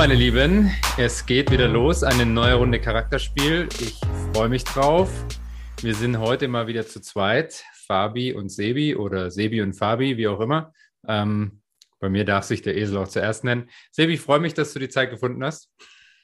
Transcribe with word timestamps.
Meine 0.00 0.14
Lieben, 0.14 0.70
es 0.96 1.26
geht 1.26 1.50
wieder 1.50 1.68
los. 1.68 2.02
Eine 2.02 2.24
neue 2.24 2.54
Runde 2.54 2.80
Charakterspiel. 2.80 3.68
Ich 3.82 4.00
freue 4.32 4.48
mich 4.48 4.64
drauf. 4.64 5.10
Wir 5.82 5.94
sind 5.94 6.18
heute 6.18 6.48
mal 6.48 6.66
wieder 6.66 6.86
zu 6.86 7.02
zweit. 7.02 7.62
Fabi 7.86 8.32
und 8.32 8.48
Sebi 8.48 8.96
oder 8.96 9.30
Sebi 9.30 9.60
und 9.60 9.74
Fabi, 9.74 10.16
wie 10.16 10.26
auch 10.26 10.40
immer. 10.40 10.72
Ähm, 11.06 11.60
bei 11.98 12.08
mir 12.08 12.24
darf 12.24 12.44
sich 12.44 12.62
der 12.62 12.78
Esel 12.78 12.96
auch 12.96 13.08
zuerst 13.08 13.44
nennen. 13.44 13.68
Sebi, 13.90 14.14
ich 14.14 14.22
freue 14.22 14.40
mich, 14.40 14.54
dass 14.54 14.72
du 14.72 14.78
die 14.78 14.88
Zeit 14.88 15.10
gefunden 15.10 15.44
hast. 15.44 15.70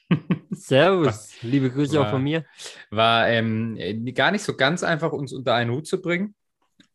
Servus, 0.49 1.35
liebe 1.43 1.69
Grüße 1.69 1.99
war, 1.99 2.07
auch 2.07 2.11
von 2.11 2.23
mir. 2.23 2.45
War 2.89 3.29
ähm, 3.29 3.77
gar 4.15 4.31
nicht 4.31 4.41
so 4.41 4.55
ganz 4.55 4.81
einfach, 4.81 5.11
uns 5.11 5.33
unter 5.33 5.53
einen 5.53 5.69
Hut 5.69 5.85
zu 5.85 6.01
bringen, 6.01 6.33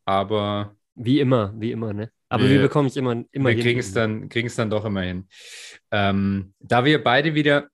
aber. 0.03 0.75
Wie 0.95 1.21
immer, 1.21 1.53
wie 1.55 1.71
immer, 1.71 1.93
ne? 1.93 2.11
Aber 2.33 2.45
wir, 2.45 2.49
wir 2.49 2.61
bekommen 2.61 2.87
es 2.87 2.95
immer, 2.95 3.23
immer 3.31 3.49
Wir 3.49 3.61
kriegen 3.61 3.79
es 3.79 3.93
dann, 3.93 4.27
dann 4.27 4.69
doch 4.71 4.85
immer 4.85 5.01
hin. 5.01 5.27
Ähm, 5.91 6.55
da 6.59 6.83
wir 6.83 7.03
beide 7.03 7.35
wieder, 7.35 7.69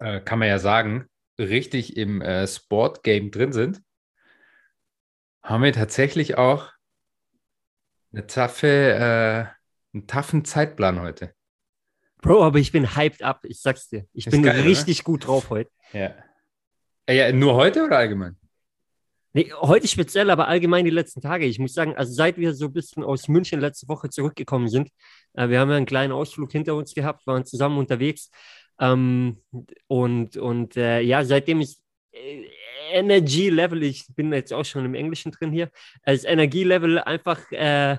äh, 0.00 0.20
kann 0.20 0.40
man 0.40 0.48
ja 0.48 0.58
sagen, 0.58 1.06
richtig 1.38 1.96
im 1.96 2.20
äh, 2.20 2.48
Sport-Game 2.48 3.30
drin 3.30 3.52
sind, 3.52 3.80
haben 5.40 5.62
wir 5.62 5.72
tatsächlich 5.72 6.36
auch 6.36 6.72
eine 8.12 8.26
taffe, 8.26 8.66
äh, 8.66 9.94
einen 9.94 10.06
taffen 10.08 10.44
Zeitplan 10.44 11.00
heute. 11.00 11.32
Bro, 12.22 12.42
aber 12.42 12.58
ich 12.58 12.72
bin 12.72 12.96
hyped 12.96 13.22
up, 13.22 13.44
ich 13.44 13.60
sag's 13.60 13.88
dir. 13.88 14.08
Ich 14.12 14.26
Ist 14.26 14.32
bin 14.32 14.42
geil, 14.42 14.62
richtig 14.62 15.00
oder? 15.00 15.04
gut 15.04 15.26
drauf 15.28 15.50
heute. 15.50 15.70
Ja. 15.92 16.12
Äh, 17.06 17.16
ja. 17.18 17.32
Nur 17.32 17.54
heute 17.54 17.84
oder 17.84 17.98
allgemein? 17.98 18.36
Nee, 19.36 19.52
heute 19.60 19.88
speziell, 19.88 20.30
aber 20.30 20.46
allgemein 20.46 20.84
die 20.84 20.92
letzten 20.92 21.20
Tage. 21.20 21.44
Ich 21.46 21.58
muss 21.58 21.74
sagen, 21.74 21.96
also 21.96 22.12
seit 22.12 22.38
wir 22.38 22.54
so 22.54 22.66
ein 22.66 22.72
bisschen 22.72 23.02
aus 23.02 23.26
München 23.26 23.58
letzte 23.58 23.88
Woche 23.88 24.08
zurückgekommen 24.08 24.68
sind, 24.68 24.90
äh, 25.32 25.48
wir 25.48 25.58
haben 25.58 25.70
ja 25.70 25.76
einen 25.76 25.86
kleinen 25.86 26.12
Ausflug 26.12 26.52
hinter 26.52 26.76
uns 26.76 26.94
gehabt, 26.94 27.26
waren 27.26 27.44
zusammen 27.44 27.78
unterwegs. 27.78 28.30
Ähm, 28.78 29.42
und 29.88 30.36
und 30.36 30.76
äh, 30.76 31.00
ja, 31.00 31.24
seitdem 31.24 31.60
ich 31.60 31.78
äh, 32.12 32.44
Energy 32.92 33.50
Level, 33.50 33.82
ich 33.82 34.06
bin 34.14 34.32
jetzt 34.32 34.52
auch 34.52 34.64
schon 34.64 34.84
im 34.84 34.94
Englischen 34.94 35.32
drin 35.32 35.50
hier, 35.50 35.68
als 36.04 36.22
Energielevel 36.22 37.00
einfach, 37.00 37.50
äh, 37.50 37.98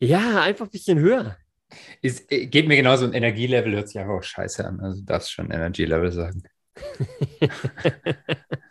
ja, 0.00 0.42
einfach 0.42 0.66
ein 0.66 0.70
bisschen 0.72 0.98
höher. 0.98 1.36
Ist, 2.02 2.32
äh, 2.32 2.46
geht 2.46 2.66
mir 2.66 2.76
genauso, 2.76 3.04
ein 3.04 3.12
Energielevel 3.12 3.74
hört 3.76 3.88
sich 3.88 4.00
einfach 4.00 4.14
auch 4.14 4.24
scheiße 4.24 4.66
an. 4.66 4.80
Also 4.80 5.00
du 5.00 5.06
darfst 5.06 5.30
schon 5.30 5.52
Energielevel 5.52 6.10
sagen. 6.10 6.42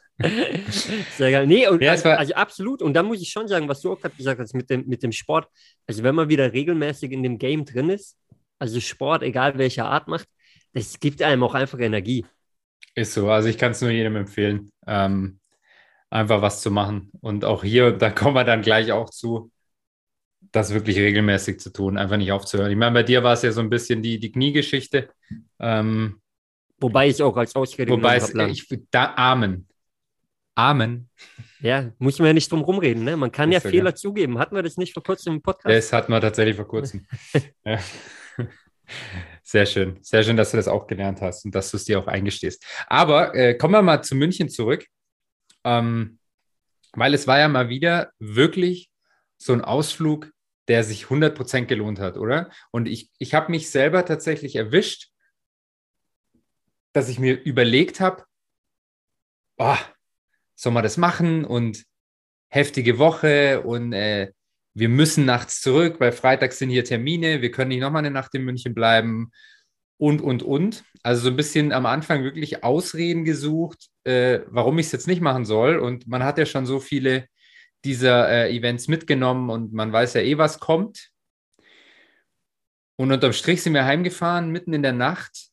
Sehr 1.18 1.32
geil. 1.32 1.48
Nee, 1.48 1.68
und, 1.68 1.82
ja, 1.82 1.92
also, 1.92 2.10
also, 2.10 2.34
absolut. 2.34 2.82
Und 2.82 2.94
da 2.94 3.04
muss 3.04 3.22
ich 3.22 3.30
schon 3.30 3.48
sagen, 3.48 3.68
was 3.70 3.82
du 3.82 3.94
auch 3.94 4.00
gerade 4.00 4.16
gesagt 4.16 4.40
hast 4.40 4.54
mit 4.54 4.70
dem, 4.70 4.86
mit 4.88 5.02
dem 5.02 5.12
Sport. 5.12 5.48
Also, 5.88 6.04
wenn 6.04 6.16
man 6.16 6.30
wieder 6.30 6.52
regelmäßig 6.52 7.12
in 7.12 7.24
dem 7.24 7.38
Game 7.38 7.66
drin 7.66 7.90
ist, 7.90 8.18
also 8.58 8.80
Sport, 8.80 9.24
egal 9.24 9.58
welcher 9.58 9.86
Art 9.86 10.08
macht, 10.08 10.28
das 10.74 11.00
gibt 11.00 11.22
einem 11.22 11.44
auch 11.44 11.56
einfach 11.56 11.80
Energie. 11.80 12.26
Ist 12.96 13.14
so. 13.14 13.30
Also, 13.30 13.48
ich 13.48 13.58
kann 13.58 13.72
es 13.72 13.82
nur 13.82 13.92
jedem 13.92 14.18
empfehlen, 14.18 14.72
ähm, 14.86 15.40
einfach 16.10 16.42
was 16.42 16.62
zu 16.62 16.70
machen. 16.70 17.12
Und 17.22 17.46
auch 17.46 17.64
hier, 17.64 17.92
da 17.92 18.10
kommen 18.10 18.36
wir 18.36 18.44
dann 18.44 18.62
gleich 18.62 18.92
auch 18.92 19.10
zu, 19.10 19.52
das 20.52 20.74
wirklich 20.74 20.98
regelmäßig 20.98 21.60
zu 21.60 21.72
tun, 21.72 21.98
einfach 21.98 22.18
nicht 22.18 22.32
aufzuhören. 22.34 22.72
Ich 22.72 22.78
meine, 22.78 22.94
bei 22.94 23.04
dir 23.04 23.24
war 23.24 23.34
es 23.34 23.42
ja 23.44 23.52
so 23.52 23.62
ein 23.62 23.70
bisschen 23.70 24.02
die, 24.02 24.20
die 24.20 24.32
Kniegeschichte. 24.32 25.10
Ähm, 25.60 26.20
Wobei 26.82 27.10
ich 27.10 27.22
auch 27.22 27.36
als 27.36 27.56
Ausrede 27.56 27.92
Wobei 27.92 28.18
es, 28.18 28.34
ich, 28.34 28.68
da 28.92 29.14
Amen. 29.16 29.69
Amen. 30.60 31.10
Ja, 31.62 31.90
muss 32.00 32.20
man 32.20 32.28
ja 32.28 32.34
nicht 32.34 32.52
drum 32.52 32.62
rumreden. 32.62 33.06
Ne? 33.06 33.16
Man 33.16 33.32
kann 33.32 33.50
ja 33.50 33.62
Fehler 33.62 33.92
ja. 33.92 33.96
zugeben. 33.96 34.40
Hatten 34.40 34.56
wir 34.56 34.62
das 34.62 34.76
nicht 34.76 34.94
vor 34.94 35.04
kurzem 35.04 35.36
im 35.36 35.42
Podcast? 35.42 35.74
Das 35.74 35.94
hatten 35.94 36.12
wir 36.12 36.20
tatsächlich 36.20 36.58
vor 36.58 36.68
kurzem. 36.68 37.08
ja. 37.64 37.80
Sehr 39.42 39.66
schön. 39.66 39.98
Sehr 40.02 40.22
schön, 40.22 40.36
dass 40.36 40.52
du 40.52 40.58
das 40.58 40.68
auch 40.68 40.86
gelernt 40.86 41.22
hast 41.22 41.46
und 41.46 41.56
dass 41.56 41.72
du 41.72 41.78
es 41.78 41.86
dir 41.86 41.98
auch 41.98 42.08
eingestehst. 42.08 42.66
Aber 42.88 43.34
äh, 43.36 43.54
kommen 43.56 43.74
wir 43.74 43.82
mal 43.82 44.02
zu 44.02 44.16
München 44.16 44.50
zurück. 44.50 44.86
Ähm, 45.64 46.20
weil 46.92 47.14
es 47.14 47.26
war 47.26 47.40
ja 47.40 47.48
mal 47.48 47.70
wieder 47.70 48.12
wirklich 48.20 48.90
so 49.38 49.54
ein 49.54 49.62
Ausflug, 49.62 50.30
der 50.68 50.84
sich 50.84 51.06
100% 51.06 51.68
gelohnt 51.68 52.00
hat, 52.00 52.18
oder? 52.18 52.50
Und 52.72 52.88
ich, 52.88 53.10
ich 53.18 53.34
habe 53.34 53.52
mich 53.52 53.70
selber 53.70 54.04
tatsächlich 54.04 54.58
erwischt, 54.58 55.10
dass 56.92 57.08
ich 57.08 57.18
mir 57.18 57.42
überlegt 57.42 58.02
habe, 58.02 58.26
oh, 59.58 59.78
soll 60.60 60.74
man 60.74 60.84
das 60.84 60.98
machen 60.98 61.46
und 61.46 61.86
heftige 62.50 62.98
Woche 62.98 63.62
und 63.62 63.94
äh, 63.94 64.32
wir 64.74 64.90
müssen 64.90 65.26
nachts 65.26 65.62
zurück, 65.62 66.00
weil 66.00 66.12
Freitag 66.12 66.54
sind 66.54 66.70
hier 66.70 66.84
Termine, 66.84 67.42
wir 67.42 67.52
können 67.52 67.70
nicht 67.70 67.82
nochmal 67.82 68.00
eine 68.00 68.12
Nacht 68.12 68.34
in 68.36 68.44
München 68.44 68.74
bleiben 68.74 69.32
und, 69.98 70.22
und, 70.22 70.44
und. 70.44 70.84
Also 71.04 71.24
so 71.24 71.30
ein 71.30 71.36
bisschen 71.36 71.72
am 71.72 71.86
Anfang 71.86 72.24
wirklich 72.24 72.64
Ausreden 72.64 73.24
gesucht, 73.24 73.88
äh, 74.04 74.42
warum 74.48 74.80
ich 74.80 74.88
es 74.88 74.92
jetzt 74.92 75.08
nicht 75.08 75.22
machen 75.22 75.46
soll. 75.46 75.78
Und 75.78 76.08
man 76.08 76.24
hat 76.24 76.38
ja 76.38 76.46
schon 76.46 76.66
so 76.66 76.80
viele 76.80 77.28
dieser 77.86 78.30
äh, 78.30 78.56
Events 78.56 78.88
mitgenommen 78.88 79.50
und 79.50 79.74
man 79.74 79.92
weiß 79.94 80.16
ja 80.16 80.22
eh, 80.22 80.38
was 80.38 80.60
kommt. 80.60 81.10
Und 82.98 83.12
unterm 83.12 83.34
Strich 83.34 83.62
sind 83.62 83.74
wir 83.74 83.86
heimgefahren, 83.86 84.52
mitten 84.52 84.74
in 84.74 84.84
der 84.84 84.94
Nacht 84.94 85.50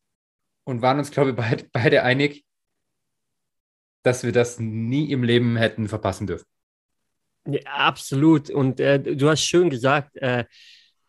und 0.64 0.82
waren 0.82 0.98
uns, 0.98 1.12
glaube 1.12 1.30
ich, 1.30 1.36
beid, 1.36 1.70
beide 1.72 2.02
einig, 2.02 2.45
dass 4.06 4.22
wir 4.22 4.30
das 4.30 4.60
nie 4.60 5.10
im 5.10 5.24
Leben 5.24 5.56
hätten 5.56 5.88
verpassen 5.88 6.28
dürfen. 6.28 6.46
Ja, 7.46 7.60
absolut. 7.64 8.50
Und 8.50 8.78
äh, 8.78 9.00
du 9.00 9.28
hast 9.28 9.42
schön 9.42 9.68
gesagt, 9.68 10.16
äh, 10.16 10.44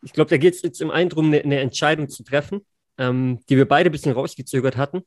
ich 0.02 0.12
glaube, 0.12 0.30
da 0.30 0.36
geht 0.36 0.54
es 0.54 0.62
jetzt 0.62 0.80
im 0.80 0.90
einen 0.90 1.08
darum, 1.08 1.26
eine, 1.26 1.40
eine 1.40 1.60
Entscheidung 1.60 2.08
zu 2.08 2.24
treffen, 2.24 2.66
ähm, 2.98 3.40
die 3.48 3.56
wir 3.56 3.66
beide 3.66 3.90
ein 3.90 3.92
bisschen 3.92 4.12
rausgezögert 4.12 4.76
hatten. 4.76 5.02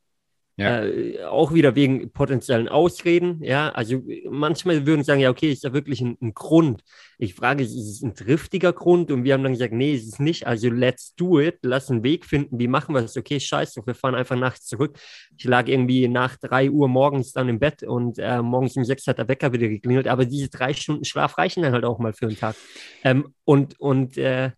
Ja. 0.58 0.84
Äh, 0.84 1.24
auch 1.24 1.54
wieder 1.54 1.76
wegen 1.76 2.12
potenziellen 2.12 2.68
Ausreden. 2.68 3.42
Ja, 3.44 3.70
also 3.70 4.02
manchmal 4.30 4.86
würden 4.86 5.04
sagen, 5.04 5.22
ja, 5.22 5.30
okay, 5.30 5.52
ist 5.52 5.64
da 5.64 5.74
wirklich 5.74 6.02
ein, 6.02 6.18
ein, 6.22 6.34
Grund? 6.34 6.84
Ich 7.18 7.36
frage, 7.36 7.64
ist 7.64 7.76
es 7.76 8.02
ein 8.02 8.16
triftiger 8.16 8.74
Grund? 8.74 9.12
Und 9.12 9.24
wir 9.24 9.34
haben 9.34 9.44
dann 9.44 9.54
gesagt, 9.54 9.74
nee, 9.74 9.94
ist 9.94 10.08
es 10.08 10.20
nicht. 10.20 10.46
Also 10.46 10.70
let's 10.70 11.16
do 11.16 11.40
it. 11.40 11.60
Lass 11.64 11.90
einen 11.90 12.04
Weg 12.04 12.26
finden. 12.26 12.60
Wie 12.60 12.68
machen 12.68 12.94
wir 12.94 13.02
das? 13.02 13.16
Okay, 13.16 13.40
scheiße, 13.40 13.82
wir 13.86 13.96
fahren 13.96 14.16
einfach 14.16 14.36
nachts 14.36 14.66
zurück. 14.68 15.00
Ich 15.38 15.46
lag 15.46 15.68
irgendwie 15.68 16.08
nach 16.08 16.38
drei 16.38 16.70
Uhr 16.70 16.88
morgens 16.88 17.32
dann 17.32 17.50
im 17.50 17.60
Bett 17.60 17.84
und 17.84 18.20
äh, 18.20 18.42
morgens 18.42 18.76
um 18.76 18.84
sechs 18.84 19.08
hat 19.08 19.18
der 19.18 19.28
Wecker 19.28 19.54
wieder 19.54 19.70
geklingelt. 19.70 20.08
Aber 20.08 20.26
diese 20.26 20.50
drei 20.50 20.74
Stunden 20.74 21.06
Schlaf 21.06 21.38
reichen 21.38 21.64
dann 21.64 21.74
halt 21.74 21.86
auch 21.86 22.00
mal 22.00 22.14
für 22.14 22.28
einen 22.28 22.38
Tag. 22.38 22.56
Ähm, 23.04 23.34
und 23.46 23.80
und 23.80 24.18
äh, 24.18 24.52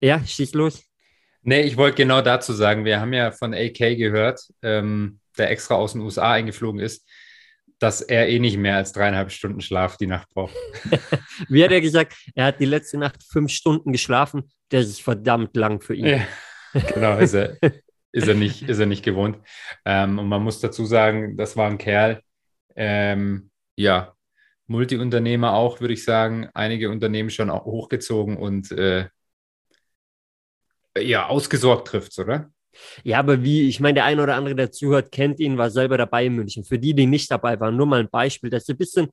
ja, 0.00 0.24
schieß 0.24 0.54
los. 0.54 0.91
Nee, 1.42 1.62
ich 1.62 1.76
wollte 1.76 1.96
genau 1.96 2.20
dazu 2.20 2.52
sagen, 2.52 2.84
wir 2.84 3.00
haben 3.00 3.12
ja 3.12 3.32
von 3.32 3.52
AK 3.52 3.96
gehört, 3.96 4.40
ähm, 4.62 5.18
der 5.36 5.50
extra 5.50 5.74
aus 5.74 5.92
den 5.92 6.02
USA 6.02 6.32
eingeflogen 6.32 6.80
ist, 6.80 7.08
dass 7.80 8.00
er 8.00 8.28
eh 8.28 8.38
nicht 8.38 8.58
mehr 8.58 8.76
als 8.76 8.92
dreieinhalb 8.92 9.32
Stunden 9.32 9.60
Schlaf 9.60 9.96
die 9.96 10.06
Nacht 10.06 10.28
braucht. 10.30 10.54
Wie 11.48 11.64
hat 11.64 11.72
er 11.72 11.80
gesagt? 11.80 12.14
Er 12.34 12.46
hat 12.46 12.60
die 12.60 12.64
letzte 12.64 12.96
Nacht 12.96 13.24
fünf 13.24 13.50
Stunden 13.50 13.90
geschlafen. 13.90 14.50
Das 14.68 14.86
ist 14.86 15.02
verdammt 15.02 15.56
lang 15.56 15.80
für 15.80 15.94
ihn. 15.94 16.06
Ja, 16.06 16.26
genau, 16.94 17.18
ist 17.18 17.34
er, 17.34 17.58
ist 18.12 18.28
er, 18.28 18.34
nicht, 18.34 18.62
ist 18.68 18.78
er 18.78 18.86
nicht 18.86 19.04
gewohnt. 19.04 19.38
Ähm, 19.84 20.20
und 20.20 20.28
man 20.28 20.44
muss 20.44 20.60
dazu 20.60 20.84
sagen, 20.86 21.36
das 21.36 21.56
war 21.56 21.68
ein 21.68 21.78
Kerl, 21.78 22.22
ähm, 22.76 23.50
ja, 23.74 24.14
Multiunternehmer 24.68 25.54
auch, 25.54 25.80
würde 25.80 25.94
ich 25.94 26.04
sagen, 26.04 26.48
einige 26.54 26.88
Unternehmen 26.88 27.30
schon 27.30 27.50
auch 27.50 27.64
hochgezogen 27.64 28.36
und 28.36 28.70
äh, 28.70 29.08
ja, 30.98 31.26
ausgesorgt 31.26 31.88
trifft, 31.88 32.18
oder? 32.18 32.50
Ja, 33.04 33.18
aber 33.18 33.42
wie, 33.42 33.68
ich 33.68 33.80
meine, 33.80 33.94
der 33.94 34.04
eine 34.04 34.22
oder 34.22 34.34
andere, 34.34 34.54
der 34.54 34.72
zuhört, 34.72 35.12
kennt 35.12 35.40
ihn, 35.40 35.58
war 35.58 35.70
selber 35.70 35.98
dabei 35.98 36.26
in 36.26 36.34
München. 36.34 36.64
Für 36.64 36.78
die, 36.78 36.94
die 36.94 37.06
nicht 37.06 37.30
dabei 37.30 37.58
waren, 37.60 37.76
nur 37.76 37.86
mal 37.86 38.00
ein 38.00 38.08
Beispiel, 38.10 38.50
dass 38.50 38.68
ihr 38.68 38.74
ein 38.74 38.78
bisschen 38.78 39.08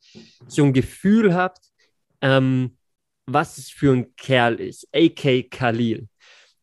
so 0.48 0.64
ein 0.64 0.74
Gefühl 0.74 1.34
habt, 1.34 1.60
ähm, 2.22 2.78
was 3.26 3.58
es 3.58 3.70
für 3.70 3.94
ein 3.94 4.16
Kerl 4.16 4.60
ist. 4.60 4.88
AK 4.94 5.52
Khalil. 5.52 6.08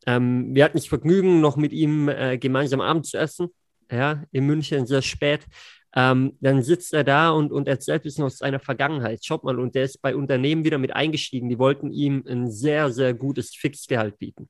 Ähm, 0.07 0.55
wir 0.55 0.65
hatten 0.65 0.79
das 0.79 0.87
Vergnügen, 0.87 1.41
noch 1.41 1.57
mit 1.57 1.73
ihm 1.73 2.09
äh, 2.09 2.39
gemeinsam 2.39 2.81
Abend 2.81 3.07
zu 3.07 3.19
essen, 3.19 3.49
ja, 3.91 4.25
in 4.33 4.47
München, 4.47 4.87
sehr 4.87 5.03
spät. 5.03 5.47
Ähm, 5.95 6.37
dann 6.41 6.63
sitzt 6.63 6.93
er 6.93 7.05
da 7.05 7.31
und, 7.31 7.53
und 7.53 7.69
erzählt 7.69 8.03
ein 8.03 8.05
bisschen 8.05 8.25
aus 8.25 8.39
seiner 8.39 8.61
Vergangenheit. 8.61 9.25
Schaut 9.25 9.45
mal, 9.45 9.59
und 9.59 9.75
der 9.75 9.85
ist 9.85 10.03
bei 10.03 10.15
Unternehmen 10.15 10.65
wieder 10.65 10.79
mit 10.79 10.95
eingestiegen. 10.95 11.49
Die 11.49 11.59
wollten 11.59 11.91
ihm 11.91 12.23
ein 12.29 12.51
sehr, 12.51 12.93
sehr 12.93 13.15
gutes 13.15 13.55
Fixgehalt 13.55 14.19
bieten. 14.19 14.49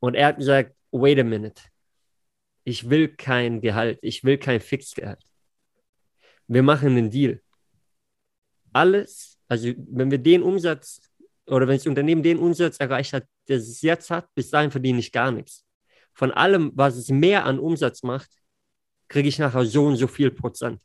Und 0.00 0.14
er 0.14 0.28
hat 0.28 0.38
gesagt, 0.38 0.74
wait 0.90 1.18
a 1.18 1.24
minute, 1.24 1.62
ich 2.64 2.88
will 2.88 3.08
kein 3.08 3.60
Gehalt, 3.60 3.98
ich 4.02 4.24
will 4.24 4.38
kein 4.38 4.60
Fixgehalt. 4.60 5.22
Wir 6.48 6.62
machen 6.62 6.88
einen 6.88 7.10
Deal. 7.10 7.40
Alles, 8.72 9.38
also 9.48 9.72
wenn 9.76 10.10
wir 10.10 10.18
den 10.18 10.42
Umsatz 10.42 11.00
oder 11.46 11.66
wenn 11.66 11.76
das 11.76 11.86
Unternehmen 11.86 12.22
den 12.22 12.38
Umsatz 12.38 12.78
erreicht 12.78 13.12
hat, 13.12 13.26
der 13.48 13.58
es 13.58 13.82
jetzt 13.82 14.10
hat, 14.10 14.32
bis 14.34 14.50
dahin 14.50 14.70
verdiene 14.70 14.98
ich 14.98 15.12
gar 15.12 15.30
nichts. 15.30 15.64
Von 16.12 16.30
allem, 16.32 16.72
was 16.74 16.96
es 16.96 17.08
mehr 17.08 17.44
an 17.44 17.58
Umsatz 17.58 18.02
macht, 18.02 18.30
kriege 19.08 19.28
ich 19.28 19.38
nachher 19.38 19.64
so 19.64 19.86
und 19.86 19.96
so 19.96 20.06
viel 20.06 20.30
Prozent. 20.30 20.80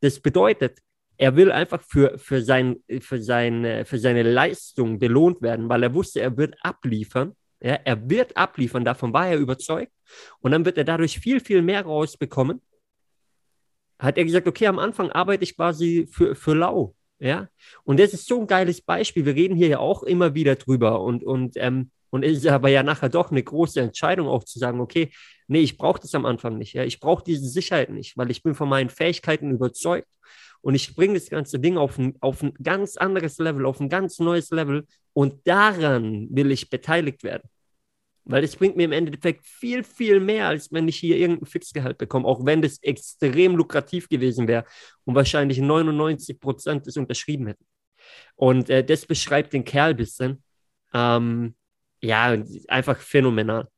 Das 0.00 0.20
bedeutet, 0.20 0.80
er 1.16 1.34
will 1.36 1.50
einfach 1.50 1.82
für, 1.82 2.18
für, 2.18 2.42
sein, 2.42 2.76
für, 3.00 3.22
seine, 3.22 3.84
für 3.84 3.98
seine 3.98 4.22
Leistung 4.22 4.98
belohnt 4.98 5.40
werden, 5.40 5.68
weil 5.68 5.82
er 5.82 5.94
wusste, 5.94 6.20
er 6.20 6.36
wird 6.36 6.56
abliefern 6.60 7.34
Ja, 7.60 7.74
er 7.84 8.08
wird 8.10 8.36
abliefern, 8.36 8.84
davon 8.84 9.12
war 9.12 9.28
er 9.28 9.38
überzeugt. 9.38 9.92
Und 10.40 10.52
dann 10.52 10.64
wird 10.64 10.78
er 10.78 10.84
dadurch 10.84 11.18
viel, 11.18 11.40
viel 11.40 11.62
mehr 11.62 11.82
rausbekommen. 11.82 12.60
Hat 13.98 14.18
er 14.18 14.24
gesagt, 14.24 14.46
okay, 14.46 14.66
am 14.66 14.78
Anfang 14.78 15.10
arbeite 15.10 15.44
ich 15.44 15.56
quasi 15.56 16.06
für, 16.10 16.34
für 16.34 16.54
lau. 16.54 16.94
Ja, 17.18 17.48
und 17.84 17.98
das 17.98 18.12
ist 18.12 18.26
so 18.26 18.40
ein 18.40 18.46
geiles 18.46 18.82
Beispiel. 18.82 19.24
Wir 19.24 19.34
reden 19.34 19.56
hier 19.56 19.68
ja 19.68 19.78
auch 19.78 20.02
immer 20.02 20.34
wieder 20.34 20.56
drüber 20.56 21.00
und, 21.00 21.24
und, 21.24 21.56
ähm, 21.56 21.90
und 22.10 22.22
es 22.22 22.38
ist 22.38 22.46
aber 22.46 22.68
ja 22.68 22.82
nachher 22.82 23.08
doch 23.08 23.30
eine 23.30 23.42
große 23.42 23.80
Entscheidung 23.80 24.28
auch 24.28 24.44
zu 24.44 24.58
sagen, 24.58 24.80
okay, 24.80 25.10
nee, 25.48 25.60
ich 25.60 25.78
brauche 25.78 26.00
das 26.00 26.14
am 26.14 26.26
Anfang 26.26 26.58
nicht. 26.58 26.74
Ja, 26.74 26.84
ich 26.84 27.00
brauche 27.00 27.24
diese 27.24 27.48
Sicherheit 27.48 27.88
nicht, 27.88 28.18
weil 28.18 28.30
ich 28.30 28.42
bin 28.42 28.54
von 28.54 28.68
meinen 28.68 28.90
Fähigkeiten 28.90 29.50
überzeugt 29.50 30.08
und 30.60 30.74
ich 30.74 30.94
bringe 30.94 31.14
das 31.14 31.30
ganze 31.30 31.58
Ding 31.58 31.76
auf 31.76 31.98
ein, 31.98 32.14
auf 32.20 32.42
ein 32.42 32.54
ganz 32.62 32.96
anderes 32.96 33.38
Level, 33.38 33.66
auf 33.66 33.80
ein 33.80 33.88
ganz 33.88 34.18
neues 34.18 34.50
Level 34.50 34.86
und 35.12 35.46
daran 35.46 36.28
will 36.30 36.50
ich 36.50 36.70
beteiligt 36.70 37.22
werden. 37.22 37.48
Weil 38.24 38.42
das 38.42 38.56
bringt 38.56 38.76
mir 38.76 38.84
im 38.84 38.92
Endeffekt 38.92 39.46
viel, 39.46 39.84
viel 39.84 40.18
mehr, 40.18 40.48
als 40.48 40.72
wenn 40.72 40.88
ich 40.88 40.96
hier 40.96 41.16
irgendein 41.16 41.46
Fixgehalt 41.46 41.96
bekomme, 41.96 42.26
auch 42.26 42.44
wenn 42.44 42.60
das 42.60 42.82
extrem 42.82 43.54
lukrativ 43.54 44.08
gewesen 44.08 44.48
wäre 44.48 44.64
und 45.04 45.14
wahrscheinlich 45.14 45.58
99 45.58 46.40
Prozent 46.40 46.86
das 46.88 46.96
unterschrieben 46.96 47.46
hätten. 47.46 47.64
Und 48.34 48.68
äh, 48.68 48.84
das 48.84 49.06
beschreibt 49.06 49.52
den 49.52 49.64
Kerl 49.64 49.90
ein 49.90 49.96
bisschen. 49.96 50.42
Ähm, 50.92 51.54
ja, 52.00 52.36
einfach 52.66 52.98
phänomenal. 52.98 53.68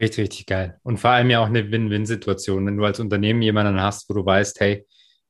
Richtig, 0.00 0.22
richtig 0.22 0.46
geil. 0.46 0.78
Und 0.84 0.98
vor 0.98 1.10
allem 1.10 1.28
ja 1.28 1.40
auch 1.40 1.46
eine 1.46 1.70
Win-Win-Situation, 1.70 2.64
wenn 2.64 2.76
du 2.76 2.84
als 2.84 3.00
Unternehmen 3.00 3.42
jemanden 3.42 3.80
hast, 3.80 4.08
wo 4.08 4.14
du 4.14 4.24
weißt, 4.24 4.60
hey, 4.60 4.86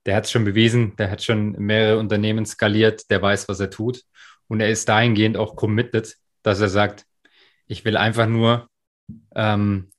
der 0.09 0.17
hat 0.17 0.25
es 0.25 0.31
schon 0.31 0.47
bewiesen, 0.47 0.97
der 0.97 1.11
hat 1.11 1.23
schon 1.23 1.53
mehrere 1.59 1.99
Unternehmen 1.99 2.47
skaliert, 2.47 3.11
der 3.11 3.21
weiß, 3.21 3.47
was 3.47 3.61
er 3.61 3.69
tut. 3.69 4.05
Und 4.47 4.61
er 4.61 4.71
ist 4.71 4.89
dahingehend 4.89 5.37
auch 5.37 5.55
committed, 5.55 6.17
dass 6.43 6.63
er 6.63 6.71
sagt, 6.71 7.05
ich 7.67 7.85
will 7.85 7.99
einfach 7.99 8.27
nur 8.27 8.71
ähm, 9.35 9.91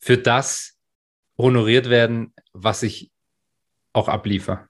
für 0.00 0.18
das 0.18 0.76
honoriert 1.38 1.88
werden, 1.88 2.34
was 2.52 2.82
ich 2.82 3.12
auch 3.92 4.08
abliefere. 4.08 4.66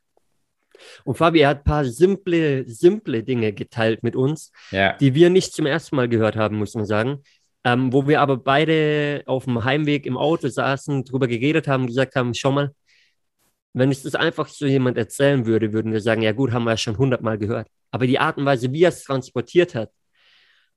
Und 1.04 1.16
Fabi 1.16 1.40
hat 1.40 1.60
ein 1.60 1.64
paar 1.64 1.86
simple, 1.86 2.68
simple 2.68 3.22
Dinge 3.22 3.54
geteilt 3.54 4.02
mit 4.02 4.16
uns, 4.16 4.52
ja. 4.70 4.92
die 4.98 5.14
wir 5.14 5.30
nicht 5.30 5.54
zum 5.54 5.64
ersten 5.64 5.96
Mal 5.96 6.10
gehört 6.10 6.36
haben, 6.36 6.58
muss 6.58 6.74
man 6.74 6.84
sagen. 6.84 7.22
Ähm, 7.64 7.90
wo 7.90 8.06
wir 8.06 8.20
aber 8.20 8.36
beide 8.36 9.22
auf 9.24 9.44
dem 9.46 9.64
Heimweg 9.64 10.04
im 10.04 10.18
Auto 10.18 10.48
saßen, 10.48 11.06
drüber 11.06 11.26
geredet 11.26 11.66
haben, 11.68 11.86
gesagt 11.86 12.16
haben, 12.16 12.34
schau 12.34 12.52
mal, 12.52 12.74
wenn 13.78 13.90
ich 13.90 14.02
das 14.02 14.14
einfach 14.14 14.48
so 14.48 14.66
jemand 14.66 14.98
erzählen 14.98 15.46
würde, 15.46 15.72
würden 15.72 15.92
wir 15.92 16.00
sagen, 16.00 16.22
ja 16.22 16.32
gut, 16.32 16.52
haben 16.52 16.64
wir 16.64 16.70
ja 16.70 16.76
schon 16.76 16.98
hundertmal 16.98 17.38
gehört. 17.38 17.68
Aber 17.90 18.06
die 18.06 18.18
Art 18.18 18.36
und 18.36 18.44
Weise, 18.44 18.72
wie 18.72 18.82
er 18.82 18.90
es 18.90 19.04
transportiert 19.04 19.74
hat, 19.74 19.90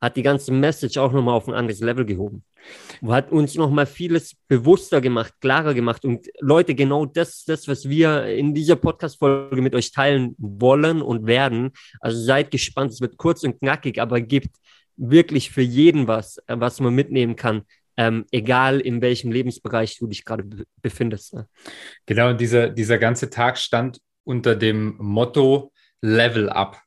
hat 0.01 0.18
die 0.18 0.24
ganze 0.24 0.51
Message 0.51 0.98
auch 0.98 1.12
nochmal 1.12 1.36
auf 1.36 1.48
ein 1.48 1.53
anderes 1.53 1.80
Level 1.80 2.06
gehoben. 2.06 2.44
Hat 3.06 3.31
uns 3.31 3.56
nochmal 3.56 3.86
vieles 3.86 4.36
bewusster 4.48 5.00
gemacht, 5.00 5.33
klarer 5.39 5.75
gemacht. 5.75 6.03
Und 6.06 6.27
Leute, 6.39 6.74
genau 6.74 7.06
das, 7.06 7.44
das, 7.45 7.68
was 7.68 7.88
wir 7.88 8.25
in 8.25 8.56
dieser 8.56 8.75
Podcast-Folge 8.75 9.62
mit 9.62 9.75
euch 9.75 9.92
teilen 9.92 10.36
wollen 10.39 11.04
und 11.04 11.27
werden. 11.27 11.71
Also 12.00 12.19
seid 12.19 12.50
gespannt, 12.50 12.94
es 12.94 13.01
wird 13.01 13.18
kurz 13.18 13.44
und 13.44 13.59
knackig, 13.59 14.01
aber 14.01 14.21
gibt 14.21 14.56
wirklich 14.97 15.51
für 15.51 15.62
jeden 15.62 16.07
was, 16.07 16.39
was 16.47 16.80
man 16.80 16.95
mitnehmen 16.95 17.36
kann. 17.36 17.62
Ähm, 18.01 18.25
egal 18.31 18.80
in 18.80 19.00
welchem 19.00 19.31
Lebensbereich 19.31 20.00
du 20.00 20.07
dich 20.07 20.25
gerade 20.25 20.44
befindest. 20.81 21.36
Ne? 21.36 21.48
Genau, 22.07 22.30
und 22.30 22.42
dieser, 22.42 22.69
dieser 22.69 22.98
ganze 22.98 23.30
Tag 23.30 23.59
stand 23.59 24.00
unter 24.24 24.56
dem 24.56 24.95
Motto 24.98 25.71
Level 26.01 26.50
Up. 26.50 26.81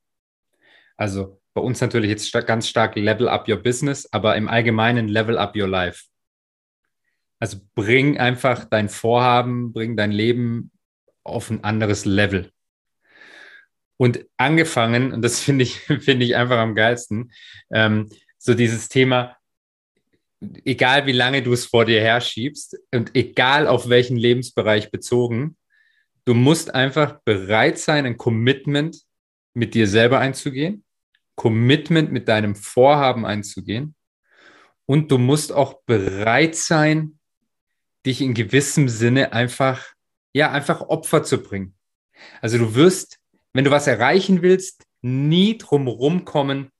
Also 0.96 1.40
bei 1.54 1.60
uns 1.60 1.80
natürlich 1.80 2.10
jetzt 2.10 2.32
ganz 2.46 2.68
stark 2.68 2.96
Level 2.96 3.28
Up 3.28 3.48
Your 3.48 3.58
Business, 3.58 4.12
aber 4.12 4.34
im 4.34 4.48
Allgemeinen 4.48 5.06
Level 5.06 5.38
Up 5.38 5.54
Your 5.54 5.68
Life. 5.68 6.06
Also 7.38 7.58
bring 7.76 8.18
einfach 8.18 8.64
dein 8.64 8.88
Vorhaben, 8.88 9.72
bring 9.72 9.96
dein 9.96 10.10
Leben 10.10 10.72
auf 11.22 11.48
ein 11.48 11.62
anderes 11.62 12.04
Level. 12.04 12.50
Und 13.96 14.26
angefangen, 14.36 15.12
und 15.12 15.22
das 15.22 15.38
finde 15.44 15.62
ich, 15.62 15.78
finde 15.78 16.24
ich 16.24 16.34
einfach 16.34 16.58
am 16.58 16.74
geilsten, 16.74 17.30
ähm, 17.70 18.10
so 18.36 18.54
dieses 18.54 18.88
Thema, 18.88 19.36
egal 20.64 21.06
wie 21.06 21.12
lange 21.12 21.42
du 21.42 21.52
es 21.52 21.66
vor 21.66 21.84
dir 21.84 22.00
herschiebst 22.00 22.78
und 22.92 23.14
egal 23.14 23.66
auf 23.66 23.88
welchen 23.88 24.16
Lebensbereich 24.16 24.90
bezogen, 24.90 25.56
du 26.24 26.34
musst 26.34 26.74
einfach 26.74 27.20
bereit 27.24 27.78
sein, 27.78 28.06
ein 28.06 28.16
Commitment 28.16 28.96
mit 29.54 29.74
dir 29.74 29.86
selber 29.86 30.18
einzugehen 30.20 30.84
Commitment 31.36 32.12
mit 32.12 32.28
deinem 32.28 32.54
Vorhaben 32.54 33.26
einzugehen. 33.26 33.94
Und 34.86 35.10
du 35.10 35.18
musst 35.18 35.52
auch 35.52 35.82
bereit 35.86 36.56
sein, 36.56 37.18
dich 38.04 38.20
in 38.20 38.34
gewissem 38.34 38.88
Sinne 38.88 39.32
einfach, 39.32 39.92
ja, 40.34 40.50
einfach 40.52 40.82
Opfer 40.82 41.22
zu 41.22 41.42
bringen. 41.42 41.74
Also 42.40 42.58
du 42.58 42.74
wirst, 42.74 43.18
wenn 43.52 43.64
du 43.64 43.70
was 43.70 43.86
erreichen 43.86 44.42
willst, 44.42 44.84
nie 45.00 45.58
drum 45.58 46.24
kommen, 46.24 46.70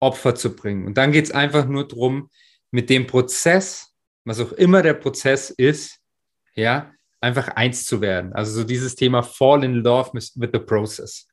Opfer 0.00 0.34
zu 0.34 0.54
bringen. 0.54 0.86
Und 0.86 0.98
dann 0.98 1.12
geht 1.12 1.24
es 1.24 1.30
einfach 1.30 1.66
nur 1.66 1.88
darum, 1.88 2.30
mit 2.74 2.90
dem 2.90 3.06
Prozess, 3.06 3.94
was 4.24 4.40
auch 4.40 4.50
immer 4.50 4.82
der 4.82 4.94
Prozess 4.94 5.50
ist, 5.50 6.00
ja, 6.56 6.92
einfach 7.20 7.46
eins 7.50 7.86
zu 7.86 8.00
werden. 8.00 8.32
Also 8.32 8.50
so 8.50 8.64
dieses 8.64 8.96
Thema 8.96 9.22
Fall 9.22 9.62
in 9.62 9.74
Love 9.74 10.10
with 10.12 10.50
the 10.52 10.58
Process. 10.58 11.28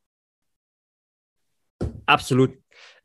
Absolut. 2.05 2.53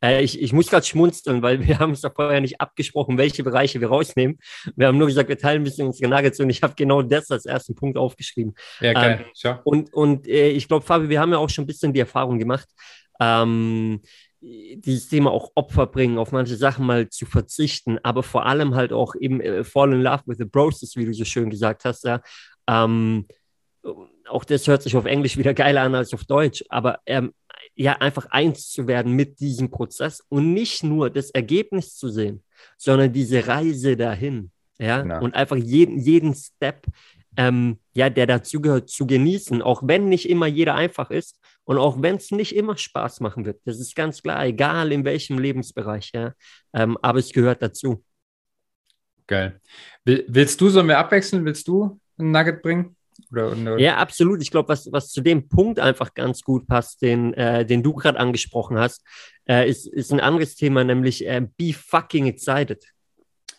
Äh, 0.02 0.22
ich, 0.22 0.42
ich 0.42 0.52
muss 0.52 0.68
gerade 0.68 0.84
schmunzeln, 0.84 1.40
weil 1.40 1.60
wir 1.66 1.78
haben 1.78 1.92
es 1.92 2.02
doch 2.02 2.14
vorher 2.14 2.42
nicht 2.42 2.60
abgesprochen, 2.60 3.16
welche 3.16 3.42
Bereiche 3.42 3.80
wir 3.80 3.88
rausnehmen. 3.88 4.38
Wir 4.76 4.88
haben 4.88 4.98
nur 4.98 5.06
gesagt, 5.06 5.30
wir 5.30 5.38
teilen 5.38 5.62
ein 5.62 5.64
bisschen 5.64 5.86
unsere 5.86 6.10
Nuggets 6.10 6.38
und 6.38 6.50
ich 6.50 6.62
habe 6.62 6.74
genau 6.76 7.00
das 7.00 7.30
als 7.30 7.46
ersten 7.46 7.74
Punkt 7.74 7.96
aufgeschrieben. 7.96 8.54
Ja, 8.80 8.92
geil. 8.92 9.24
Ähm. 9.44 9.58
Und, 9.64 9.94
und 9.94 10.28
äh, 10.28 10.50
ich 10.50 10.68
glaube, 10.68 10.84
Fabi, 10.84 11.08
wir 11.08 11.20
haben 11.20 11.32
ja 11.32 11.38
auch 11.38 11.48
schon 11.48 11.64
ein 11.64 11.68
bisschen 11.68 11.94
die 11.94 12.00
Erfahrung 12.00 12.38
gemacht, 12.38 12.68
ähm, 13.18 14.02
dieses 14.46 15.08
Thema 15.08 15.30
auch 15.30 15.50
Opfer 15.54 15.86
bringen, 15.86 16.18
auf 16.18 16.32
manche 16.32 16.56
Sachen 16.56 16.86
mal 16.86 17.08
zu 17.08 17.26
verzichten, 17.26 17.98
aber 18.02 18.22
vor 18.22 18.46
allem 18.46 18.74
halt 18.74 18.92
auch 18.92 19.14
eben 19.18 19.40
äh, 19.40 19.64
fall 19.64 19.92
in 19.92 20.02
love 20.02 20.22
with 20.26 20.38
the 20.38 20.44
process, 20.44 20.96
wie 20.96 21.04
du 21.04 21.12
so 21.12 21.24
schön 21.24 21.50
gesagt 21.50 21.84
hast, 21.84 22.04
ja. 22.04 22.20
Ähm, 22.68 23.26
auch 24.28 24.44
das 24.44 24.66
hört 24.66 24.82
sich 24.82 24.96
auf 24.96 25.04
Englisch 25.04 25.36
wieder 25.36 25.54
geiler 25.54 25.82
an 25.82 25.94
als 25.94 26.12
auf 26.12 26.24
Deutsch, 26.24 26.64
aber 26.68 27.00
ähm, 27.06 27.32
ja, 27.74 27.92
einfach 27.94 28.26
eins 28.26 28.70
zu 28.70 28.86
werden 28.86 29.12
mit 29.12 29.40
diesem 29.40 29.70
Prozess 29.70 30.22
und 30.28 30.52
nicht 30.52 30.82
nur 30.82 31.10
das 31.10 31.30
Ergebnis 31.30 31.96
zu 31.96 32.08
sehen, 32.08 32.42
sondern 32.76 33.12
diese 33.12 33.46
Reise 33.46 33.96
dahin. 33.96 34.50
Ja, 34.78 35.00
genau. 35.00 35.22
und 35.22 35.34
einfach 35.34 35.56
jeden, 35.56 35.98
jeden 35.98 36.34
Step, 36.34 36.86
ähm, 37.36 37.78
ja, 37.94 38.10
der 38.10 38.26
dazugehört, 38.26 38.88
zu 38.88 39.06
genießen, 39.06 39.62
auch 39.62 39.82
wenn 39.84 40.08
nicht 40.08 40.28
immer 40.28 40.46
jeder 40.46 40.74
einfach 40.74 41.10
ist 41.10 41.40
und 41.64 41.78
auch 41.78 42.00
wenn 42.02 42.16
es 42.16 42.30
nicht 42.30 42.54
immer 42.54 42.76
Spaß 42.76 43.20
machen 43.20 43.44
wird. 43.44 43.60
Das 43.64 43.78
ist 43.78 43.94
ganz 43.94 44.22
klar, 44.22 44.44
egal 44.46 44.92
in 44.92 45.04
welchem 45.04 45.38
Lebensbereich, 45.38 46.12
ja. 46.14 46.32
Ähm, 46.72 46.98
aber 47.02 47.18
es 47.18 47.32
gehört 47.32 47.62
dazu. 47.62 48.02
Geil. 49.26 49.60
willst 50.04 50.60
du, 50.60 50.68
sollen 50.68 50.86
wir 50.86 50.98
abwechseln? 50.98 51.44
Willst 51.44 51.66
du 51.66 51.98
ein 52.18 52.30
Nugget 52.30 52.62
bringen? 52.62 52.96
Oder, 53.32 53.52
oder? 53.52 53.78
Ja, 53.78 53.96
absolut. 53.96 54.40
Ich 54.42 54.50
glaube, 54.50 54.68
was, 54.68 54.90
was 54.92 55.10
zu 55.10 55.20
dem 55.20 55.48
Punkt 55.48 55.80
einfach 55.80 56.14
ganz 56.14 56.42
gut 56.42 56.68
passt, 56.68 57.02
den, 57.02 57.34
äh, 57.34 57.66
den 57.66 57.82
du 57.82 57.94
gerade 57.94 58.18
angesprochen 58.18 58.78
hast, 58.78 59.02
äh, 59.48 59.68
ist, 59.68 59.86
ist 59.86 60.12
ein 60.12 60.20
anderes 60.20 60.54
Thema, 60.54 60.84
nämlich 60.84 61.26
äh, 61.26 61.46
be 61.56 61.72
fucking 61.72 62.26
excited. 62.26 62.84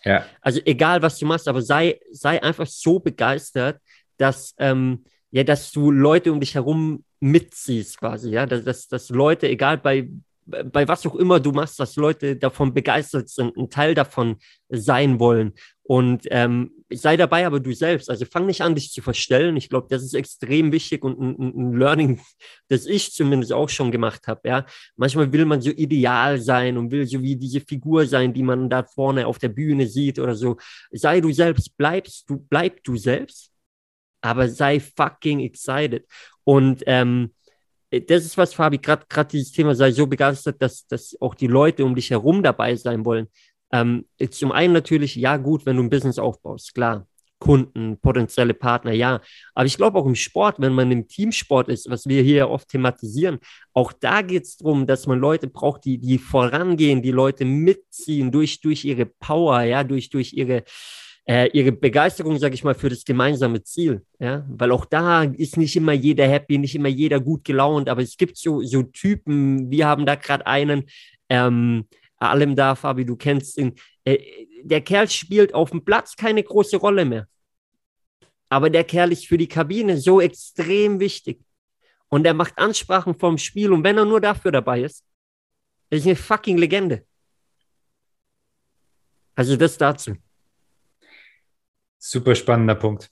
Ja. 0.07 0.25
Also 0.41 0.61
egal, 0.65 1.01
was 1.01 1.17
du 1.19 1.25
machst, 1.25 1.47
aber 1.47 1.61
sei, 1.61 1.99
sei 2.11 2.41
einfach 2.41 2.67
so 2.67 2.99
begeistert, 2.99 3.81
dass, 4.17 4.55
ähm, 4.57 5.03
ja, 5.31 5.43
dass 5.43 5.71
du 5.71 5.91
Leute 5.91 6.31
um 6.31 6.39
dich 6.39 6.55
herum 6.55 7.03
mitziehst 7.19 7.99
quasi, 7.99 8.31
ja, 8.31 8.45
dass, 8.45 8.63
dass, 8.63 8.87
dass 8.87 9.09
Leute, 9.09 9.47
egal 9.49 9.77
bei, 9.77 10.07
bei 10.45 10.87
was 10.87 11.05
auch 11.05 11.15
immer 11.15 11.39
du 11.39 11.51
machst, 11.51 11.79
dass 11.79 11.97
Leute 11.97 12.35
davon 12.37 12.73
begeistert 12.73 13.27
sind, 13.29 13.57
ein 13.57 13.69
Teil 13.69 13.93
davon 13.93 14.37
sein 14.69 15.19
wollen. 15.19 15.53
Und 15.83 16.23
ähm, 16.31 16.76
sei 16.89 17.17
dabei 17.17 17.45
aber 17.45 17.59
du 17.59 17.73
selbst. 17.73 18.09
Also 18.09 18.25
fang 18.25 18.45
nicht 18.45 18.61
an, 18.61 18.75
dich 18.75 18.91
zu 18.91 19.01
verstellen. 19.01 19.57
Ich 19.57 19.69
glaube, 19.69 19.87
das 19.89 20.03
ist 20.03 20.13
extrem 20.13 20.71
wichtig 20.71 21.03
und 21.03 21.19
ein, 21.19 21.37
ein, 21.39 21.73
Learning, 21.73 22.21
das 22.69 22.85
ich 22.85 23.13
zumindest 23.13 23.53
auch 23.53 23.69
schon 23.69 23.91
gemacht 23.91 24.27
habe. 24.27 24.41
Ja, 24.47 24.65
manchmal 24.95 25.31
will 25.31 25.45
man 25.45 25.61
so 25.61 25.69
ideal 25.71 26.39
sein 26.39 26.77
und 26.77 26.91
will 26.91 27.05
so 27.05 27.21
wie 27.21 27.35
diese 27.35 27.61
Figur 27.61 28.05
sein, 28.05 28.33
die 28.33 28.43
man 28.43 28.69
da 28.69 28.83
vorne 28.83 29.27
auf 29.27 29.39
der 29.39 29.49
Bühne 29.49 29.87
sieht 29.87 30.19
oder 30.19 30.35
so. 30.35 30.57
Sei 30.91 31.21
du 31.21 31.31
selbst, 31.31 31.75
bleibst 31.77 32.29
du, 32.29 32.37
bleib 32.49 32.83
du 32.83 32.95
selbst, 32.95 33.51
aber 34.21 34.47
sei 34.49 34.79
fucking 34.79 35.41
excited. 35.41 36.05
Und 36.43 36.83
ähm, 36.85 37.33
das 37.89 38.25
ist 38.25 38.37
was, 38.37 38.53
Fabi, 38.53 38.77
gerade 38.79 39.05
dieses 39.31 39.51
Thema 39.51 39.73
sei 39.73 39.91
so 39.91 40.07
begeistert, 40.07 40.61
dass, 40.61 40.85
dass 40.87 41.15
auch 41.21 41.35
die 41.35 41.47
Leute 41.47 41.85
um 41.85 41.95
dich 41.95 42.09
herum 42.09 42.43
dabei 42.43 42.75
sein 42.75 43.05
wollen. 43.05 43.27
Ähm, 43.71 44.05
zum 44.29 44.51
einen 44.51 44.73
natürlich, 44.73 45.15
ja 45.15 45.37
gut, 45.37 45.65
wenn 45.65 45.77
du 45.77 45.83
ein 45.83 45.89
Business 45.89 46.19
aufbaust, 46.19 46.73
klar. 46.73 47.07
Kunden, 47.39 47.99
potenzielle 47.99 48.55
Partner, 48.55 48.93
ja. 48.93 49.21
Aber 49.53 49.65
ich 49.65 49.77
glaube 49.77 49.99
auch 49.99 50.05
im 50.07 50.15
Sport, 50.15 50.55
wenn 50.59 50.73
man 50.73 50.91
im 50.91 51.07
Teamsport 51.07 51.69
ist, 51.69 51.87
was 51.89 52.07
wir 52.07 52.23
hier 52.23 52.49
oft 52.49 52.67
thematisieren, 52.67 53.37
auch 53.73 53.93
da 53.93 54.23
geht 54.23 54.43
es 54.43 54.57
darum, 54.57 54.87
dass 54.87 55.05
man 55.05 55.19
Leute 55.19 55.47
braucht, 55.47 55.85
die, 55.85 55.99
die 55.99 56.17
vorangehen, 56.17 57.01
die 57.01 57.11
Leute 57.11 57.45
mitziehen 57.45 58.31
durch, 58.31 58.59
durch 58.61 58.85
ihre 58.85 59.05
Power, 59.05 59.61
ja, 59.61 59.83
durch, 59.83 60.09
durch 60.09 60.33
ihre, 60.33 60.63
äh, 61.27 61.49
ihre 61.51 61.73
Begeisterung, 61.73 62.39
sage 62.39 62.55
ich 62.55 62.63
mal, 62.63 62.73
für 62.73 62.89
das 62.89 63.05
gemeinsame 63.05 63.61
Ziel. 63.61 64.01
Ja? 64.19 64.45
Weil 64.49 64.71
auch 64.71 64.85
da 64.85 65.23
ist 65.23 65.57
nicht 65.57 65.75
immer 65.75 65.93
jeder 65.93 66.27
happy, 66.27 66.57
nicht 66.57 66.73
immer 66.73 66.89
jeder 66.89 67.19
gut 67.19 67.43
gelaunt, 67.43 67.87
aber 67.87 68.01
es 68.01 68.17
gibt 68.17 68.37
so, 68.37 68.61
so 68.63 68.81
Typen, 68.81 69.69
wir 69.69 69.85
haben 69.85 70.05
da 70.05 70.15
gerade 70.15 70.47
einen, 70.47 70.85
ähm, 71.29 71.85
allem 72.17 72.55
da, 72.55 72.75
Fabi, 72.75 73.05
du 73.05 73.15
kennst 73.15 73.57
ihn, 73.57 73.75
äh, 74.03 74.17
der 74.63 74.81
Kerl 74.81 75.09
spielt 75.09 75.53
auf 75.53 75.71
dem 75.71 75.83
Platz 75.83 76.15
keine 76.15 76.43
große 76.43 76.77
Rolle 76.77 77.05
mehr. 77.05 77.27
Aber 78.49 78.69
der 78.69 78.83
Kerl 78.83 79.11
ist 79.11 79.27
für 79.27 79.37
die 79.37 79.47
Kabine 79.47 79.97
so 79.97 80.21
extrem 80.21 80.99
wichtig. 80.99 81.39
Und 82.09 82.25
er 82.25 82.33
macht 82.33 82.57
Ansprachen 82.57 83.19
vom 83.19 83.37
Spiel. 83.37 83.71
Und 83.73 83.83
wenn 83.83 83.97
er 83.97 84.05
nur 84.05 84.21
dafür 84.21 84.51
dabei 84.51 84.81
ist, 84.81 85.03
ist 85.89 86.05
eine 86.05 86.15
fucking 86.15 86.57
Legende. 86.57 87.05
Also 89.35 89.55
das 89.55 89.77
dazu. 89.77 90.15
Super 91.99 92.35
spannender 92.35 92.75
Punkt. 92.75 93.11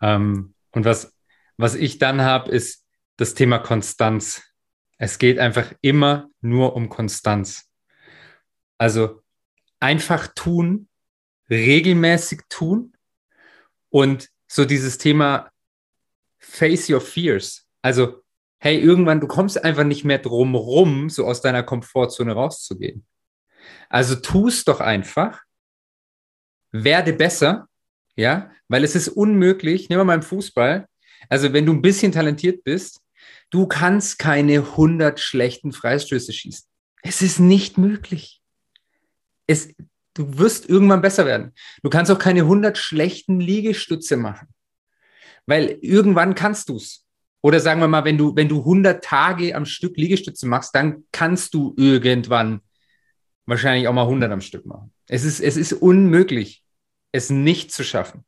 Ähm, 0.00 0.54
und 0.72 0.84
was, 0.84 1.16
was 1.56 1.74
ich 1.74 1.98
dann 1.98 2.22
habe, 2.22 2.50
ist 2.50 2.84
das 3.16 3.34
Thema 3.34 3.58
Konstanz. 3.58 4.42
Es 4.98 5.18
geht 5.18 5.38
einfach 5.38 5.72
immer 5.80 6.28
nur 6.40 6.74
um 6.74 6.88
Konstanz. 6.88 7.71
Also 8.78 9.22
einfach 9.80 10.28
tun, 10.28 10.88
regelmäßig 11.50 12.42
tun 12.48 12.92
und 13.90 14.28
so 14.46 14.64
dieses 14.64 14.98
Thema 14.98 15.50
Face 16.38 16.88
Your 16.90 17.00
Fears. 17.00 17.66
Also, 17.82 18.22
hey, 18.58 18.78
irgendwann, 18.78 19.20
du 19.20 19.26
kommst 19.26 19.62
einfach 19.64 19.84
nicht 19.84 20.04
mehr 20.04 20.18
drum 20.18 20.54
rum, 20.54 21.10
so 21.10 21.26
aus 21.26 21.40
deiner 21.40 21.62
Komfortzone 21.62 22.32
rauszugehen. 22.32 23.04
Also 23.88 24.16
tust 24.16 24.68
doch 24.68 24.80
einfach, 24.80 25.42
werde 26.70 27.12
besser, 27.12 27.68
ja, 28.16 28.50
weil 28.68 28.84
es 28.84 28.94
ist 28.94 29.08
unmöglich, 29.08 29.88
nehmen 29.88 30.00
wir 30.00 30.04
mal 30.04 30.14
im 30.14 30.22
Fußball, 30.22 30.86
also 31.28 31.52
wenn 31.52 31.66
du 31.66 31.72
ein 31.72 31.82
bisschen 31.82 32.12
talentiert 32.12 32.64
bist, 32.64 33.00
du 33.50 33.66
kannst 33.66 34.18
keine 34.18 34.58
100 34.58 35.20
schlechten 35.20 35.72
Freistöße 35.72 36.32
schießen. 36.32 36.68
Es 37.02 37.22
ist 37.22 37.38
nicht 37.38 37.78
möglich. 37.78 38.41
Es, 39.46 39.74
du 40.14 40.38
wirst 40.38 40.68
irgendwann 40.68 41.02
besser 41.02 41.26
werden. 41.26 41.52
Du 41.82 41.90
kannst 41.90 42.10
auch 42.10 42.18
keine 42.18 42.40
100 42.40 42.78
schlechten 42.78 43.40
Liegestütze 43.40 44.16
machen, 44.16 44.48
weil 45.46 45.78
irgendwann 45.80 46.34
kannst 46.34 46.68
du 46.68 46.76
es. 46.76 47.06
Oder 47.42 47.58
sagen 47.58 47.80
wir 47.80 47.88
mal, 47.88 48.04
wenn 48.04 48.18
du, 48.18 48.36
wenn 48.36 48.48
du 48.48 48.60
100 48.60 49.02
Tage 49.02 49.56
am 49.56 49.64
Stück 49.64 49.96
Liegestütze 49.96 50.46
machst, 50.46 50.74
dann 50.74 51.04
kannst 51.10 51.54
du 51.54 51.74
irgendwann 51.76 52.60
wahrscheinlich 53.46 53.88
auch 53.88 53.92
mal 53.92 54.04
100 54.04 54.30
am 54.30 54.40
Stück 54.40 54.64
machen. 54.64 54.92
Es 55.08 55.24
ist, 55.24 55.40
es 55.40 55.56
ist 55.56 55.72
unmöglich, 55.72 56.62
es 57.10 57.30
nicht 57.30 57.72
zu 57.72 57.82
schaffen. 57.82 58.24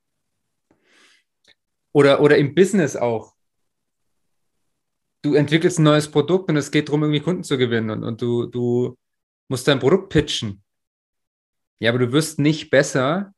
Oder, 1.92 2.20
oder 2.20 2.36
im 2.38 2.56
Business 2.56 2.96
auch. 2.96 3.34
Du 5.22 5.34
entwickelst 5.34 5.78
ein 5.78 5.84
neues 5.84 6.10
Produkt 6.10 6.50
und 6.50 6.56
es 6.56 6.72
geht 6.72 6.88
darum, 6.88 7.02
irgendwie 7.02 7.20
Kunden 7.20 7.44
zu 7.44 7.56
gewinnen 7.56 7.90
und, 7.90 8.02
und 8.02 8.20
du, 8.20 8.46
du 8.46 8.98
musst 9.48 9.68
dein 9.68 9.78
Produkt 9.78 10.08
pitchen. 10.08 10.63
Ja, 11.80 11.90
aber 11.90 11.98
du 11.98 12.12
wirst 12.12 12.38
nicht 12.38 12.70
besser, 12.70 13.34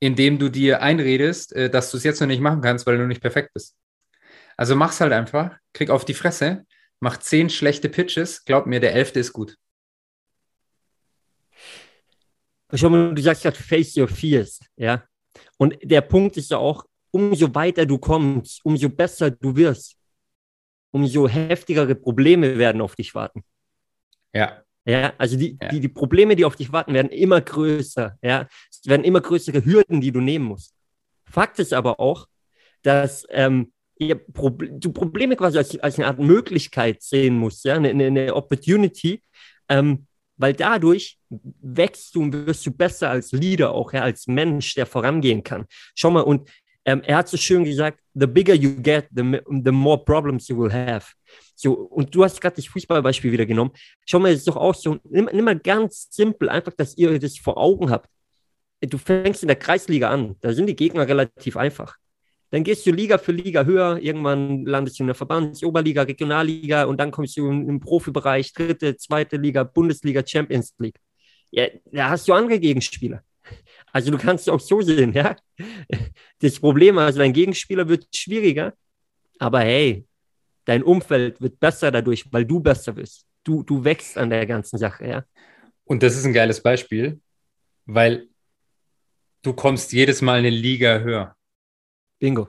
indem 0.00 0.38
du 0.38 0.48
dir 0.48 0.82
einredest, 0.82 1.52
äh, 1.52 1.70
dass 1.70 1.90
du 1.90 1.96
es 1.96 2.04
jetzt 2.04 2.20
noch 2.20 2.26
nicht 2.26 2.40
machen 2.40 2.60
kannst, 2.60 2.86
weil 2.86 2.96
du 2.96 3.06
nicht 3.06 3.20
perfekt 3.20 3.52
bist. 3.54 3.76
Also 4.56 4.76
mach's 4.76 5.00
halt 5.00 5.12
einfach, 5.12 5.56
krieg 5.72 5.90
auf 5.90 6.04
die 6.04 6.14
Fresse, 6.14 6.66
mach 7.00 7.18
zehn 7.18 7.50
schlechte 7.50 7.88
Pitches, 7.88 8.44
glaub 8.44 8.66
mir, 8.66 8.80
der 8.80 8.94
elfte 8.94 9.20
ist 9.20 9.32
gut. 9.32 9.56
Schau 12.72 12.88
mal, 12.88 13.14
du 13.14 13.22
sagst 13.22 13.44
ja, 13.44 13.52
face 13.52 13.96
your 13.96 14.08
fears, 14.08 14.60
ja. 14.76 15.04
Und 15.56 15.76
der 15.82 16.00
Punkt 16.02 16.36
ist 16.36 16.50
ja 16.50 16.58
auch, 16.58 16.84
umso 17.10 17.54
weiter 17.54 17.84
du 17.84 17.98
kommst, 17.98 18.64
umso 18.64 18.88
besser 18.88 19.30
du 19.30 19.56
wirst, 19.56 19.96
umso 20.92 21.28
heftigere 21.28 21.94
Probleme 21.94 22.56
werden 22.58 22.80
auf 22.80 22.94
dich 22.94 23.14
warten. 23.14 23.42
Ja. 24.32 24.62
Ja, 24.90 25.12
also 25.18 25.36
die, 25.36 25.56
ja. 25.60 25.68
die, 25.68 25.80
die 25.80 25.88
Probleme, 25.88 26.34
die 26.34 26.44
auf 26.44 26.56
dich 26.56 26.72
warten, 26.72 26.94
werden 26.94 27.10
immer 27.10 27.40
größer. 27.40 28.18
Ja, 28.22 28.48
es 28.70 28.86
werden 28.86 29.04
immer 29.04 29.20
größere 29.20 29.64
Hürden, 29.64 30.00
die 30.00 30.10
du 30.10 30.20
nehmen 30.20 30.46
musst. 30.46 30.74
Fakt 31.24 31.60
ist 31.60 31.72
aber 31.72 32.00
auch, 32.00 32.26
dass 32.82 33.24
ähm, 33.30 33.72
du 33.98 34.92
Probleme 34.92 35.36
quasi 35.36 35.58
als, 35.58 35.78
als 35.78 35.98
eine 35.98 36.08
Art 36.08 36.18
Möglichkeit 36.18 37.02
sehen 37.02 37.36
musst, 37.36 37.64
ja, 37.64 37.74
eine, 37.74 37.90
eine 37.90 38.34
Opportunity, 38.34 39.22
ähm, 39.68 40.06
weil 40.36 40.54
dadurch 40.54 41.18
wächst 41.28 42.14
du 42.14 42.22
und 42.22 42.46
wirst 42.46 42.66
du 42.66 42.72
besser 42.72 43.10
als 43.10 43.30
Leader 43.30 43.72
auch, 43.72 43.92
ja, 43.92 44.02
als 44.02 44.26
Mensch, 44.26 44.74
der 44.74 44.86
vorangehen 44.86 45.44
kann. 45.44 45.66
Schau 45.94 46.10
mal, 46.10 46.22
und 46.22 46.50
ähm, 46.84 47.02
er 47.04 47.18
hat 47.18 47.28
so 47.28 47.36
schön 47.36 47.62
gesagt, 47.62 48.00
the 48.14 48.26
bigger 48.26 48.54
you 48.54 48.74
get, 48.82 49.06
the, 49.14 49.40
the 49.64 49.70
more 49.70 50.02
problems 50.02 50.48
you 50.48 50.58
will 50.58 50.72
have. 50.72 51.06
So, 51.62 51.74
und 51.74 52.14
du 52.14 52.24
hast 52.24 52.40
gerade 52.40 52.56
das 52.56 52.66
Fußballbeispiel 52.68 53.32
wieder 53.32 53.44
genommen. 53.44 53.72
Schau 54.06 54.18
mal, 54.18 54.32
es 54.32 54.38
ist 54.38 54.48
doch 54.48 54.56
auch 54.56 54.74
so, 54.74 54.98
nimm, 55.04 55.28
nimm 55.30 55.44
mal 55.44 55.58
ganz 55.58 56.08
simpel, 56.10 56.48
einfach, 56.48 56.72
dass 56.72 56.96
ihr 56.96 57.18
das 57.18 57.36
vor 57.36 57.58
Augen 57.58 57.90
habt. 57.90 58.08
Du 58.80 58.96
fängst 58.96 59.42
in 59.42 59.48
der 59.48 59.58
Kreisliga 59.58 60.08
an, 60.08 60.36
da 60.40 60.54
sind 60.54 60.68
die 60.68 60.74
Gegner 60.74 61.06
relativ 61.06 61.58
einfach. 61.58 61.96
Dann 62.48 62.64
gehst 62.64 62.86
du 62.86 62.92
Liga 62.92 63.18
für 63.18 63.32
Liga 63.32 63.64
höher, 63.66 63.98
irgendwann 63.98 64.64
landest 64.64 64.98
du 64.98 65.02
in 65.02 65.08
der 65.08 65.14
Verbands-, 65.14 65.62
Oberliga, 65.62 66.00
Regionalliga 66.00 66.84
und 66.84 66.98
dann 66.98 67.10
kommst 67.10 67.36
du 67.36 67.50
im 67.50 67.78
Profibereich, 67.78 68.54
dritte, 68.54 68.96
zweite 68.96 69.36
Liga, 69.36 69.62
Bundesliga, 69.62 70.26
Champions 70.26 70.74
League. 70.78 70.98
Ja, 71.50 71.66
da 71.92 72.08
hast 72.08 72.26
du 72.26 72.32
andere 72.32 72.58
Gegenspieler. 72.58 73.22
Also 73.92 74.10
du 74.10 74.16
kannst 74.16 74.48
es 74.48 74.48
auch 74.48 74.60
so 74.60 74.80
sehen, 74.80 75.12
ja. 75.12 75.36
Das 76.38 76.58
Problem, 76.58 76.96
also 76.96 77.18
dein 77.18 77.34
Gegenspieler 77.34 77.86
wird 77.86 78.06
schwieriger, 78.14 78.72
aber 79.38 79.60
hey, 79.60 80.06
dein 80.70 80.84
Umfeld 80.84 81.40
wird 81.40 81.58
besser 81.58 81.90
dadurch, 81.90 82.32
weil 82.32 82.44
du 82.44 82.60
besser 82.60 82.92
bist. 82.92 83.26
Du, 83.42 83.64
du 83.64 83.82
wächst 83.82 84.16
an 84.16 84.30
der 84.30 84.46
ganzen 84.46 84.78
Sache, 84.78 85.04
ja. 85.04 85.24
Und 85.82 86.04
das 86.04 86.16
ist 86.16 86.24
ein 86.24 86.32
geiles 86.32 86.62
Beispiel, 86.62 87.20
weil 87.86 88.28
du 89.42 89.52
kommst 89.52 89.92
jedes 89.92 90.22
Mal 90.22 90.38
eine 90.38 90.50
Liga 90.50 91.00
höher. 91.00 91.36
Bingo. 92.20 92.48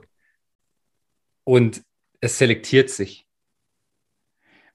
Und 1.42 1.82
es 2.20 2.38
selektiert 2.38 2.90
sich. 2.90 3.26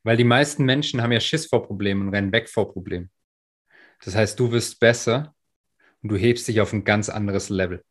Weil 0.04 0.18
die 0.18 0.26
meisten 0.26 0.66
Menschen 0.66 1.02
haben 1.02 1.14
ja 1.14 1.22
Schiss 1.22 1.46
vor 1.46 1.66
Problemen 1.66 2.08
und 2.08 2.14
rennen 2.14 2.34
weg 2.34 2.50
vor 2.50 2.74
Problemen. 2.74 3.10
Das 4.04 4.14
heißt, 4.14 4.38
du 4.38 4.52
wirst 4.52 4.82
besser 4.82 5.34
und 6.02 6.10
du 6.10 6.18
hebst 6.18 6.50
dich 6.50 6.60
auf 6.60 6.74
ein 6.74 6.84
ganz 6.84 7.08
anderes 7.08 7.48
Level. 7.48 7.82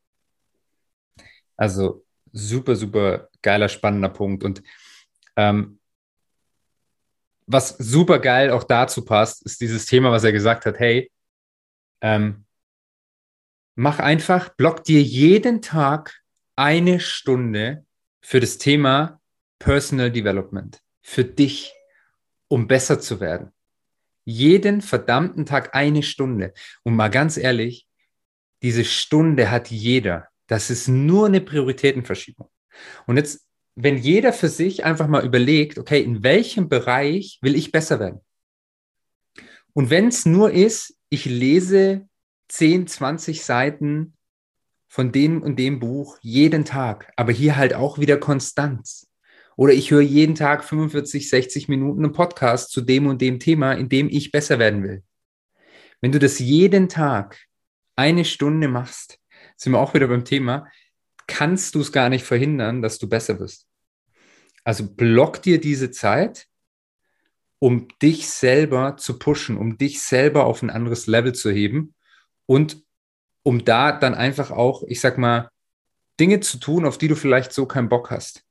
Also 1.56 2.04
super, 2.32 2.76
super 2.76 3.30
geiler, 3.40 3.70
spannender 3.70 4.10
Punkt. 4.10 4.44
Und 4.44 4.62
ähm, 5.36 5.78
was 7.46 7.76
super 7.78 8.18
geil 8.18 8.50
auch 8.50 8.64
dazu 8.64 9.04
passt, 9.04 9.44
ist 9.44 9.60
dieses 9.60 9.86
Thema, 9.86 10.10
was 10.10 10.24
er 10.24 10.32
gesagt 10.32 10.66
hat, 10.66 10.78
hey, 10.78 11.10
ähm, 12.00 12.44
mach 13.76 13.98
einfach, 13.98 14.48
block 14.50 14.84
dir 14.84 15.00
jeden 15.00 15.62
Tag 15.62 16.20
eine 16.56 16.98
Stunde 16.98 17.84
für 18.20 18.40
das 18.40 18.58
Thema 18.58 19.20
Personal 19.58 20.10
Development, 20.10 20.80
für 21.02 21.24
dich, 21.24 21.72
um 22.48 22.66
besser 22.66 23.00
zu 23.00 23.20
werden. 23.20 23.52
Jeden 24.24 24.80
verdammten 24.80 25.46
Tag 25.46 25.74
eine 25.74 26.02
Stunde. 26.02 26.52
Und 26.82 26.96
mal 26.96 27.10
ganz 27.10 27.36
ehrlich, 27.36 27.86
diese 28.62 28.84
Stunde 28.84 29.50
hat 29.50 29.70
jeder. 29.70 30.28
Das 30.48 30.70
ist 30.70 30.88
nur 30.88 31.26
eine 31.26 31.40
Prioritätenverschiebung. 31.40 32.50
Und 33.06 33.16
jetzt, 33.16 33.45
wenn 33.76 33.98
jeder 33.98 34.32
für 34.32 34.48
sich 34.48 34.84
einfach 34.84 35.06
mal 35.06 35.24
überlegt, 35.24 35.78
okay, 35.78 36.02
in 36.02 36.22
welchem 36.22 36.68
Bereich 36.68 37.38
will 37.42 37.54
ich 37.54 37.72
besser 37.72 38.00
werden? 38.00 38.20
Und 39.74 39.90
wenn 39.90 40.08
es 40.08 40.24
nur 40.24 40.50
ist, 40.50 40.96
ich 41.10 41.26
lese 41.26 42.08
10, 42.48 42.86
20 42.86 43.44
Seiten 43.44 44.14
von 44.88 45.12
dem 45.12 45.42
und 45.42 45.58
dem 45.58 45.78
Buch 45.78 46.16
jeden 46.22 46.64
Tag, 46.64 47.12
aber 47.16 47.32
hier 47.32 47.56
halt 47.56 47.74
auch 47.74 47.98
wieder 47.98 48.16
Konstanz. 48.16 49.06
Oder 49.54 49.74
ich 49.74 49.90
höre 49.90 50.00
jeden 50.00 50.34
Tag 50.34 50.64
45, 50.64 51.28
60 51.28 51.68
Minuten 51.68 52.04
einen 52.04 52.14
Podcast 52.14 52.70
zu 52.70 52.80
dem 52.80 53.06
und 53.06 53.20
dem 53.20 53.38
Thema, 53.38 53.74
in 53.74 53.90
dem 53.90 54.08
ich 54.08 54.32
besser 54.32 54.58
werden 54.58 54.82
will. 54.82 55.02
Wenn 56.00 56.12
du 56.12 56.18
das 56.18 56.38
jeden 56.38 56.88
Tag 56.88 57.38
eine 57.94 58.24
Stunde 58.24 58.68
machst, 58.68 59.18
sind 59.56 59.72
wir 59.72 59.80
auch 59.80 59.92
wieder 59.92 60.08
beim 60.08 60.24
Thema, 60.24 60.66
kannst 61.26 61.74
du 61.74 61.80
es 61.80 61.92
gar 61.92 62.08
nicht 62.08 62.24
verhindern, 62.24 62.80
dass 62.80 62.98
du 62.98 63.08
besser 63.08 63.38
wirst. 63.38 63.65
Also 64.66 64.84
block 64.84 65.42
dir 65.42 65.60
diese 65.60 65.92
Zeit, 65.92 66.48
um 67.60 67.86
dich 68.02 68.28
selber 68.28 68.96
zu 68.96 69.16
pushen, 69.16 69.56
um 69.56 69.78
dich 69.78 70.02
selber 70.02 70.44
auf 70.44 70.60
ein 70.60 70.70
anderes 70.70 71.06
Level 71.06 71.32
zu 71.36 71.52
heben 71.52 71.94
und 72.46 72.82
um 73.44 73.64
da 73.64 73.92
dann 73.92 74.16
einfach 74.16 74.50
auch, 74.50 74.82
ich 74.88 75.00
sag 75.00 75.18
mal, 75.18 75.50
Dinge 76.18 76.40
zu 76.40 76.58
tun, 76.58 76.84
auf 76.84 76.98
die 76.98 77.06
du 77.06 77.14
vielleicht 77.14 77.52
so 77.52 77.66
keinen 77.66 77.88
Bock 77.88 78.10
hast. 78.10 78.42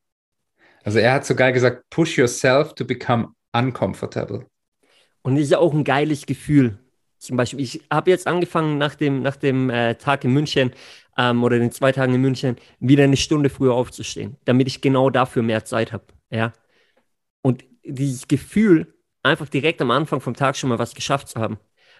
Also 0.85 0.99
er 0.99 1.11
hat 1.11 1.25
so 1.25 1.35
geil 1.35 1.51
gesagt, 1.51 1.83
push 1.89 2.17
yourself 2.17 2.73
to 2.75 2.85
become 2.85 3.33
uncomfortable. 3.51 4.45
Und 5.21 5.35
das 5.35 5.43
ist 5.43 5.51
ja 5.51 5.57
auch 5.57 5.73
ein 5.73 5.83
geiles 5.83 6.25
Gefühl. 6.25 6.79
Zum 7.17 7.35
Beispiel, 7.35 7.59
ich 7.59 7.81
habe 7.91 8.11
jetzt 8.11 8.25
angefangen 8.25 8.77
nach 8.77 8.95
dem, 8.95 9.21
nach 9.21 9.35
dem 9.35 9.69
äh, 9.69 9.95
Tag 9.95 10.23
in 10.23 10.31
München 10.31 10.71
ähm, 11.17 11.43
oder 11.43 11.59
den 11.59 11.71
zwei 11.71 11.91
Tagen 11.91 12.13
in 12.13 12.21
München 12.21 12.57
wieder 12.79 13.03
eine 13.03 13.17
Stunde 13.17 13.49
früher 13.49 13.73
aufzustehen, 13.73 14.37
damit 14.45 14.67
ich 14.67 14.81
genau 14.81 15.09
dafür 15.09 15.43
mehr 15.43 15.65
Zeit 15.65 15.91
habe. 15.91 16.05
Ja? 16.29 16.53
Und 17.41 17.63
dieses 17.83 18.27
Gefühl, 18.27 18.93
einfach 19.23 19.49
direkt 19.49 19.81
am 19.81 19.91
Anfang 19.91 20.21
vom 20.21 20.35
Tag 20.35 20.55
schon 20.55 20.69
mal 20.69 20.79
was 20.79 20.95
geschafft 20.95 21.29
zu 21.29 21.39
haben, 21.39 21.57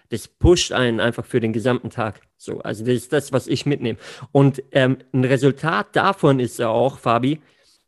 das 0.10 0.27
pusht 0.27 0.72
einen 0.72 1.00
einfach 1.00 1.25
für 1.25 1.39
den 1.39 1.53
gesamten 1.53 1.89
Tag. 1.89 2.22
So, 2.38 2.60
also 2.62 2.86
das 2.86 2.95
ist 2.95 3.13
das, 3.13 3.31
was 3.31 3.48
ich 3.48 3.65
mitnehme. 3.65 3.98
Und 4.31 4.62
ähm, 4.72 4.98
ein 5.13 5.24
Resultat 5.24 5.95
davon 5.95 6.39
ist 6.39 6.60
ja 6.60 6.69
auch, 6.69 7.00
Fabi, 7.00 7.41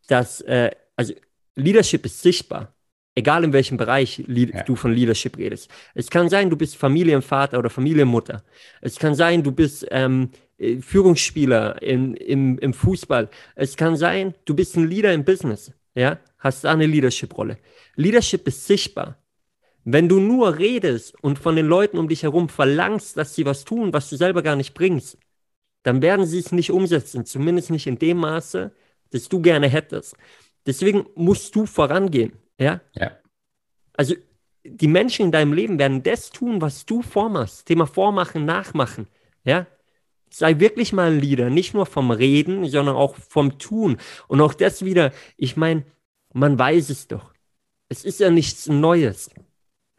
dass 0.07 0.41
äh, 0.41 0.71
also 0.95 1.13
Leadership 1.55 2.05
ist 2.05 2.21
sichtbar. 2.21 2.73
Egal 3.15 3.43
in 3.43 3.53
welchem 3.53 3.77
Bereich 3.77 4.23
ja. 4.27 4.63
du 4.63 4.75
von 4.75 4.93
Leadership 4.93 5.37
redest. 5.37 5.71
Es 5.95 6.09
kann 6.09 6.29
sein, 6.29 6.51
du 6.51 6.55
bist 6.55 6.77
Familienvater 6.77 7.57
oder 7.57 7.71
Familienmutter. 7.71 8.43
Es 8.79 8.99
kann 8.99 9.15
sein, 9.15 9.41
du 9.41 9.51
bist 9.51 9.87
ähm, 9.89 10.29
äh, 10.31 10.46
Führungsspieler 10.57 11.81
in, 11.81 12.15
im, 12.15 12.57
im 12.59 12.73
Fußball. 12.73 13.29
Es 13.55 13.77
kann 13.77 13.95
sein, 13.95 14.33
du 14.45 14.55
bist 14.55 14.75
ein 14.75 14.87
Leader 14.87 15.13
im 15.13 15.23
Business. 15.23 15.71
Ja, 15.95 16.19
hast 16.39 16.63
da 16.63 16.71
eine 16.71 16.85
Leadership-Rolle. 16.85 17.57
Leadership 17.95 18.47
ist 18.47 18.65
sichtbar. 18.65 19.17
Wenn 19.83 20.09
du 20.09 20.19
nur 20.19 20.57
redest 20.57 21.15
und 21.23 21.39
von 21.39 21.55
den 21.55 21.65
Leuten 21.65 21.97
um 21.97 22.09
dich 22.09 22.23
herum 22.23 22.49
verlangst, 22.49 23.17
dass 23.17 23.35
sie 23.35 23.45
was 23.45 23.63
tun, 23.63 23.93
was 23.93 24.09
du 24.09 24.17
selber 24.17 24.43
gar 24.43 24.55
nicht 24.55 24.73
bringst, 24.73 25.17
dann 25.83 26.01
werden 26.01 26.25
sie 26.25 26.39
es 26.39 26.51
nicht 26.51 26.71
umsetzen, 26.71 27.25
zumindest 27.25 27.71
nicht 27.71 27.87
in 27.87 27.97
dem 27.97 28.17
Maße, 28.17 28.71
das 29.11 29.29
du 29.29 29.41
gerne 29.41 29.69
hättest. 29.69 30.17
Deswegen 30.65 31.05
musst 31.15 31.55
du 31.55 31.65
vorangehen. 31.65 32.33
Ja? 32.59 32.81
ja. 32.93 33.11
Also 33.93 34.15
die 34.65 34.87
Menschen 34.87 35.27
in 35.27 35.31
deinem 35.31 35.53
Leben 35.53 35.79
werden 35.79 36.03
das 36.03 36.29
tun, 36.29 36.61
was 36.61 36.85
du 36.85 37.01
vormachst. 37.01 37.65
Thema 37.65 37.87
Vormachen, 37.87 38.45
Nachmachen. 38.45 39.07
Ja? 39.45 39.65
Sei 40.29 40.59
wirklich 40.59 40.93
mal 40.93 41.11
ein 41.11 41.19
Leader, 41.19 41.49
nicht 41.49 41.73
nur 41.73 41.85
vom 41.85 42.11
Reden, 42.11 42.67
sondern 42.69 42.95
auch 42.95 43.15
vom 43.15 43.57
Tun. 43.59 43.97
Und 44.27 44.41
auch 44.41 44.53
das 44.53 44.83
wieder, 44.85 45.11
ich 45.37 45.57
meine, 45.57 45.83
man 46.33 46.59
weiß 46.59 46.89
es 46.89 47.07
doch. 47.07 47.33
Es 47.89 48.03
ist 48.05 48.19
ja 48.19 48.29
nichts 48.29 48.67
Neues. 48.67 49.29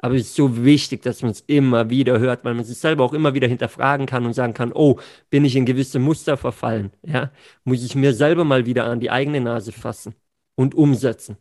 Aber 0.00 0.14
es 0.14 0.22
ist 0.22 0.36
so 0.36 0.64
wichtig, 0.64 1.02
dass 1.02 1.22
man 1.22 1.32
es 1.32 1.40
immer 1.40 1.90
wieder 1.90 2.20
hört, 2.20 2.44
weil 2.44 2.54
man 2.54 2.64
sich 2.64 2.78
selber 2.78 3.04
auch 3.04 3.12
immer 3.12 3.34
wieder 3.34 3.48
hinterfragen 3.48 4.06
kann 4.06 4.24
und 4.26 4.32
sagen 4.32 4.54
kann, 4.54 4.72
oh, 4.72 5.00
bin 5.28 5.44
ich 5.44 5.56
in 5.56 5.66
gewisse 5.66 5.98
Muster 5.98 6.36
verfallen? 6.36 6.92
Ja, 7.02 7.32
muss 7.64 7.84
ich 7.84 7.96
mir 7.96 8.14
selber 8.14 8.44
mal 8.44 8.64
wieder 8.66 8.84
an 8.84 9.00
die 9.00 9.10
eigene 9.10 9.40
Nase 9.40 9.72
fassen 9.72 10.14
und 10.54 10.74
umsetzen. 10.74 11.36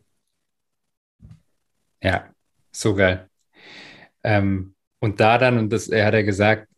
Ja, 2.02 2.32
so 2.72 2.94
geil. 2.94 3.28
Ähm, 4.24 4.74
und 5.00 5.20
da 5.20 5.38
dann, 5.38 5.58
und 5.58 5.72
das, 5.72 5.88
er 5.88 6.06
hat 6.06 6.14
ja 6.14 6.22
gesagt, 6.22 6.68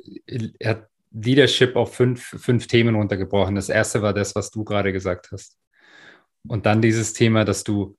er 0.59 0.71
hat 0.71 0.90
Leadership 1.13 1.77
auf 1.77 1.95
fünf, 1.95 2.23
fünf 2.41 2.67
Themen 2.67 2.95
runtergebrochen. 2.95 3.55
Das 3.55 3.69
erste 3.69 4.03
war 4.03 4.15
das, 4.15 4.35
was 4.35 4.51
du 4.51 4.65
gerade 4.65 4.93
gesagt 4.93 5.31
hast. 5.33 5.59
Und 6.47 6.67
dann 6.67 6.81
dieses 6.81 7.13
Thema, 7.13 7.45
dass 7.45 7.65
du 7.65 7.97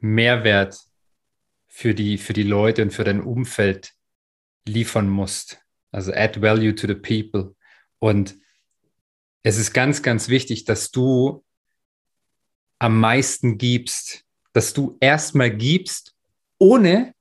Mehrwert 0.00 0.78
für 1.68 1.94
die, 1.94 2.18
für 2.18 2.32
die 2.32 2.42
Leute 2.42 2.82
und 2.82 2.92
für 2.92 3.04
dein 3.04 3.20
Umfeld 3.20 3.92
liefern 4.66 5.08
musst. 5.08 5.60
Also 5.90 6.12
add 6.12 6.40
value 6.40 6.74
to 6.74 6.86
the 6.86 6.94
people. 6.94 7.54
Und 7.98 8.36
es 9.42 9.58
ist 9.58 9.72
ganz, 9.72 10.02
ganz 10.02 10.28
wichtig, 10.28 10.64
dass 10.64 10.90
du 10.90 11.44
am 12.78 12.98
meisten 12.98 13.58
gibst, 13.58 14.24
dass 14.52 14.72
du 14.72 14.96
erstmal 15.00 15.50
gibst, 15.50 16.14
ohne 16.58 17.14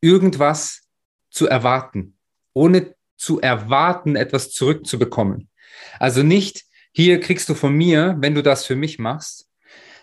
irgendwas 0.00 0.82
zu 1.30 1.46
erwarten, 1.46 2.18
ohne 2.52 2.94
zu 3.20 3.40
erwarten, 3.40 4.16
etwas 4.16 4.50
zurückzubekommen. 4.50 5.50
Also 5.98 6.22
nicht, 6.22 6.64
hier 6.92 7.20
kriegst 7.20 7.48
du 7.50 7.54
von 7.54 7.74
mir, 7.74 8.16
wenn 8.18 8.34
du 8.34 8.42
das 8.42 8.64
für 8.64 8.76
mich 8.76 8.98
machst, 8.98 9.46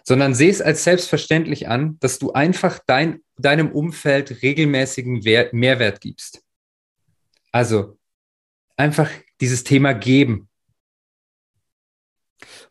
sondern 0.03 0.36
sehe 0.36 0.51
es 0.51 0.62
als 0.62 0.84
selbstverständlich 0.84 1.67
an, 1.67 1.97
dass 1.99 2.19
du 2.19 2.32
einfach 2.32 2.80
dein, 2.86 3.21
deinem 3.38 3.71
Umfeld 3.71 4.43
regelmäßigen 4.43 5.25
Wert, 5.25 5.51
Mehrwert 5.51 5.99
gibst. 5.99 6.43
Also 7.51 7.97
einfach 8.77 9.10
dieses 9.41 9.63
Thema 9.63 9.93
geben. 9.93 10.47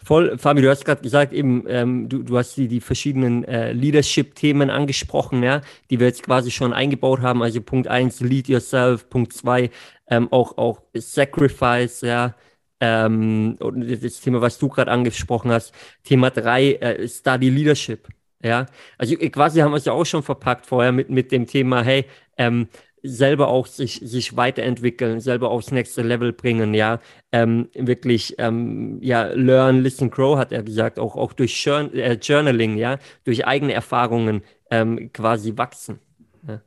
Voll, 0.06 0.38
Fabi, 0.38 0.62
du 0.62 0.70
hast 0.70 0.84
gerade 0.84 1.02
gesagt, 1.02 1.32
eben, 1.32 1.64
ähm, 1.66 2.08
du, 2.08 2.22
du 2.22 2.38
hast 2.38 2.56
die, 2.56 2.68
die 2.68 2.80
verschiedenen 2.80 3.42
äh, 3.42 3.72
Leadership-Themen 3.72 4.70
angesprochen, 4.70 5.42
ja, 5.42 5.62
die 5.90 5.98
wir 5.98 6.06
jetzt 6.06 6.22
quasi 6.22 6.52
schon 6.52 6.72
eingebaut 6.72 7.22
haben. 7.22 7.42
Also 7.42 7.60
Punkt 7.60 7.88
1, 7.88 8.20
Lead 8.20 8.46
Yourself, 8.46 9.10
Punkt 9.10 9.32
2, 9.32 9.68
ähm, 10.08 10.32
auch, 10.32 10.56
auch 10.58 10.82
Sacrifice, 10.94 12.02
ja, 12.02 12.34
ähm, 12.80 13.56
und 13.60 13.88
das 14.02 14.20
Thema, 14.20 14.40
was 14.40 14.58
du 14.58 14.68
gerade 14.68 14.90
angesprochen 14.90 15.50
hast, 15.50 15.74
Thema 16.04 16.30
3, 16.30 16.72
äh, 16.74 17.08
Study 17.08 17.50
Leadership. 17.50 18.08
Ja, 18.42 18.66
also 18.98 19.16
quasi 19.16 19.60
haben 19.60 19.72
wir 19.72 19.78
es 19.78 19.86
ja 19.86 19.92
auch 19.92 20.04
schon 20.04 20.22
verpackt 20.22 20.66
vorher 20.66 20.92
mit, 20.92 21.08
mit 21.10 21.32
dem 21.32 21.46
Thema, 21.46 21.82
hey, 21.82 22.04
ähm, 22.36 22.68
selber 23.02 23.48
auch 23.48 23.66
sich, 23.66 24.00
sich 24.04 24.36
weiterentwickeln, 24.36 25.20
selber 25.20 25.50
aufs 25.50 25.70
nächste 25.70 26.02
Level 26.02 26.32
bringen, 26.32 26.74
ja, 26.74 27.00
ähm, 27.32 27.68
wirklich, 27.74 28.34
ähm, 28.38 28.98
ja, 29.02 29.28
learn, 29.32 29.82
listen, 29.82 30.10
grow, 30.10 30.36
hat 30.38 30.52
er 30.52 30.62
gesagt, 30.62 30.98
auch, 30.98 31.16
auch 31.16 31.32
durch 31.32 31.64
Jour 31.64 31.92
äh, 31.94 32.14
Journaling, 32.14 32.76
ja, 32.76 32.98
durch 33.24 33.46
eigene 33.46 33.72
Erfahrungen 33.72 34.42
ähm, 34.70 35.10
quasi 35.12 35.56
wachsen. 35.56 36.00
Ja. 36.46 36.60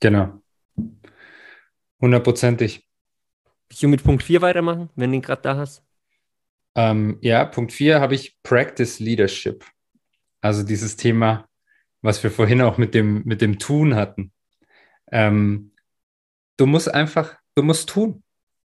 Genau. 0.00 0.41
Hundertprozentig. 2.02 2.86
Willst 3.68 3.82
du 3.82 3.88
mit 3.88 4.02
Punkt 4.02 4.24
4 4.24 4.42
weitermachen, 4.42 4.90
wenn 4.96 5.10
du 5.10 5.16
ihn 5.16 5.22
gerade 5.22 5.40
da 5.40 5.56
hast? 5.56 5.82
Ähm, 6.74 7.18
ja, 7.22 7.44
Punkt 7.44 7.72
4 7.72 8.00
habe 8.00 8.14
ich 8.16 8.36
Practice 8.42 8.98
Leadership. 8.98 9.64
Also 10.40 10.64
dieses 10.64 10.96
Thema, 10.96 11.48
was 12.02 12.22
wir 12.22 12.30
vorhin 12.30 12.60
auch 12.60 12.76
mit 12.76 12.92
dem, 12.92 13.22
mit 13.24 13.40
dem 13.40 13.58
Tun 13.58 13.94
hatten. 13.94 14.32
Ähm, 15.12 15.72
du 16.56 16.66
musst 16.66 16.92
einfach, 16.92 17.36
du 17.54 17.62
musst 17.62 17.88
tun. 17.88 18.22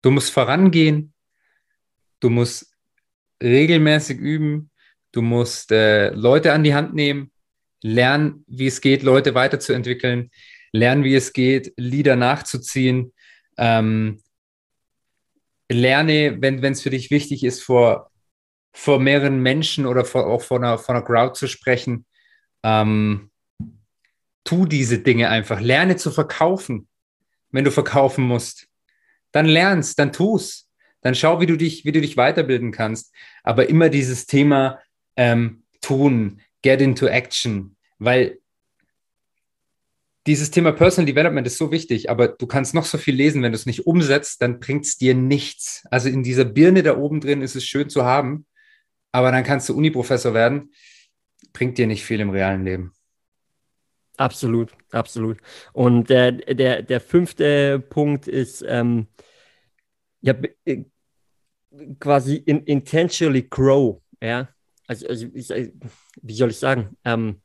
Du 0.01 0.09
musst 0.09 0.31
vorangehen. 0.31 1.13
Du 2.19 2.29
musst 2.29 2.73
regelmäßig 3.43 4.17
üben. 4.17 4.71
Du 5.11 5.21
musst 5.21 5.71
äh, 5.71 6.09
Leute 6.09 6.53
an 6.53 6.63
die 6.63 6.73
Hand 6.73 6.93
nehmen, 6.93 7.31
lernen, 7.81 8.43
wie 8.47 8.67
es 8.67 8.81
geht, 8.81 9.03
Leute 9.03 9.33
weiterzuentwickeln, 9.33 10.29
lernen, 10.71 11.03
wie 11.03 11.15
es 11.15 11.33
geht, 11.33 11.73
Lieder 11.77 12.15
nachzuziehen. 12.15 13.13
Ähm, 13.59 14.21
lerne, 15.69 16.41
wenn 16.41 16.63
es 16.63 16.81
für 16.81 16.89
dich 16.89 17.11
wichtig 17.11 17.43
ist, 17.43 17.61
vor, 17.61 18.09
vor 18.73 18.99
mehreren 18.99 19.39
Menschen 19.39 19.85
oder 19.85 20.05
vor, 20.05 20.25
auch 20.27 20.41
vor 20.41 20.57
einer, 20.57 20.77
vor 20.77 20.95
einer 20.95 21.05
Crowd 21.05 21.37
zu 21.37 21.47
sprechen. 21.47 22.05
Ähm, 22.63 23.29
tu 24.43 24.65
diese 24.65 24.99
Dinge 24.99 25.29
einfach. 25.29 25.59
Lerne 25.59 25.97
zu 25.97 26.09
verkaufen, 26.09 26.87
wenn 27.51 27.65
du 27.65 27.71
verkaufen 27.71 28.23
musst. 28.23 28.67
Dann 29.31 29.45
lernst, 29.45 29.99
dann 29.99 30.11
tu's. 30.11 30.69
Dann 31.01 31.15
schau, 31.15 31.39
wie 31.39 31.45
du 31.45 31.55
dich, 31.55 31.85
wie 31.85 31.91
du 31.91 32.01
dich 32.01 32.17
weiterbilden 32.17 32.71
kannst. 32.71 33.13
Aber 33.43 33.69
immer 33.69 33.89
dieses 33.89 34.25
Thema 34.25 34.79
ähm, 35.15 35.63
tun, 35.81 36.41
get 36.61 36.81
into 36.81 37.05
action, 37.05 37.75
weil 37.99 38.39
dieses 40.27 40.51
Thema 40.51 40.71
Personal 40.71 41.05
Development 41.05 41.47
ist 41.47 41.57
so 41.57 41.71
wichtig, 41.71 42.09
aber 42.09 42.27
du 42.27 42.45
kannst 42.45 42.73
noch 42.73 42.85
so 42.85 42.97
viel 42.97 43.15
lesen, 43.15 43.41
wenn 43.41 43.51
du 43.51 43.55
es 43.55 43.65
nicht 43.65 43.87
umsetzt, 43.87 44.41
dann 44.41 44.59
bringt 44.59 44.85
es 44.85 44.97
dir 44.97 45.15
nichts. 45.15 45.85
Also 45.89 46.09
in 46.09 46.23
dieser 46.23 46.45
Birne 46.45 46.83
da 46.83 46.97
oben 46.97 47.21
drin 47.21 47.41
ist 47.41 47.55
es 47.55 47.65
schön 47.65 47.89
zu 47.89 48.03
haben, 48.03 48.45
aber 49.11 49.31
dann 49.31 49.43
kannst 49.43 49.69
du 49.69 49.75
Uni-Professor 49.75 50.33
werden, 50.33 50.71
bringt 51.53 51.77
dir 51.77 51.87
nicht 51.87 52.03
viel 52.03 52.19
im 52.19 52.29
realen 52.29 52.65
Leben. 52.65 52.93
Absolut, 54.17 54.73
absolut. 54.91 55.37
Und 55.71 56.09
der, 56.09 56.33
der, 56.33 56.83
der 56.83 56.99
fünfte 56.99 57.79
Punkt 57.79 58.27
ist, 58.27 58.63
ähm, 58.67 59.07
ja, 60.19 60.35
äh, 60.65 60.83
quasi 61.99 62.35
in, 62.35 62.63
intentionally 62.65 63.43
grow, 63.43 64.01
ja. 64.21 64.49
Also, 64.87 65.07
also 65.07 65.27
wie 65.31 66.33
soll 66.33 66.49
ich 66.49 66.57
sagen? 66.57 66.97
Ähm, 67.05 67.41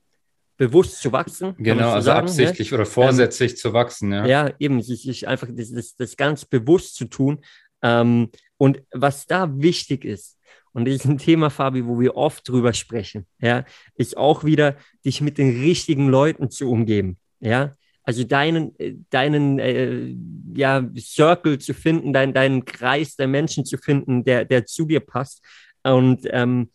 bewusst 0.56 1.00
zu 1.00 1.12
wachsen. 1.12 1.54
Genau, 1.58 1.88
so 1.88 1.94
also 1.94 2.06
sagen, 2.06 2.26
absichtlich 2.26 2.70
ne? 2.70 2.76
oder 2.76 2.86
vorsätzlich 2.86 3.52
ähm, 3.52 3.56
zu 3.56 3.72
wachsen. 3.72 4.12
Ja, 4.12 4.26
ja 4.26 4.52
eben, 4.58 4.82
sich 4.82 5.26
einfach 5.26 5.48
das, 5.50 5.70
das, 5.70 5.96
das 5.96 6.16
ganz 6.16 6.44
bewusst 6.44 6.94
zu 6.94 7.06
tun. 7.06 7.40
Ähm, 7.82 8.30
und 8.56 8.82
was 8.92 9.26
da 9.26 9.50
wichtig 9.58 10.04
ist, 10.04 10.38
und 10.72 10.86
das 10.86 10.96
ist 10.96 11.04
ein 11.06 11.18
Thema, 11.18 11.50
Fabi, 11.50 11.86
wo 11.86 12.00
wir 12.00 12.16
oft 12.16 12.48
drüber 12.48 12.72
sprechen, 12.72 13.26
ja, 13.40 13.64
ist 13.94 14.16
auch 14.16 14.42
wieder, 14.44 14.76
dich 15.04 15.20
mit 15.20 15.38
den 15.38 15.60
richtigen 15.60 16.08
Leuten 16.08 16.50
zu 16.50 16.68
umgeben. 16.68 17.16
Ja, 17.40 17.76
Also 18.02 18.24
deinen, 18.24 18.78
äh, 18.78 18.94
deinen 19.10 19.58
äh, 19.60 20.14
ja, 20.56 20.88
Circle 20.98 21.58
zu 21.58 21.74
finden, 21.74 22.12
dein, 22.12 22.34
deinen 22.34 22.64
Kreis 22.64 23.16
der 23.16 23.28
Menschen 23.28 23.64
zu 23.64 23.78
finden, 23.78 24.24
der, 24.24 24.44
der 24.44 24.66
zu 24.66 24.86
dir 24.86 25.00
passt. 25.00 25.44
Und 25.84 26.26
ähm, 26.30 26.70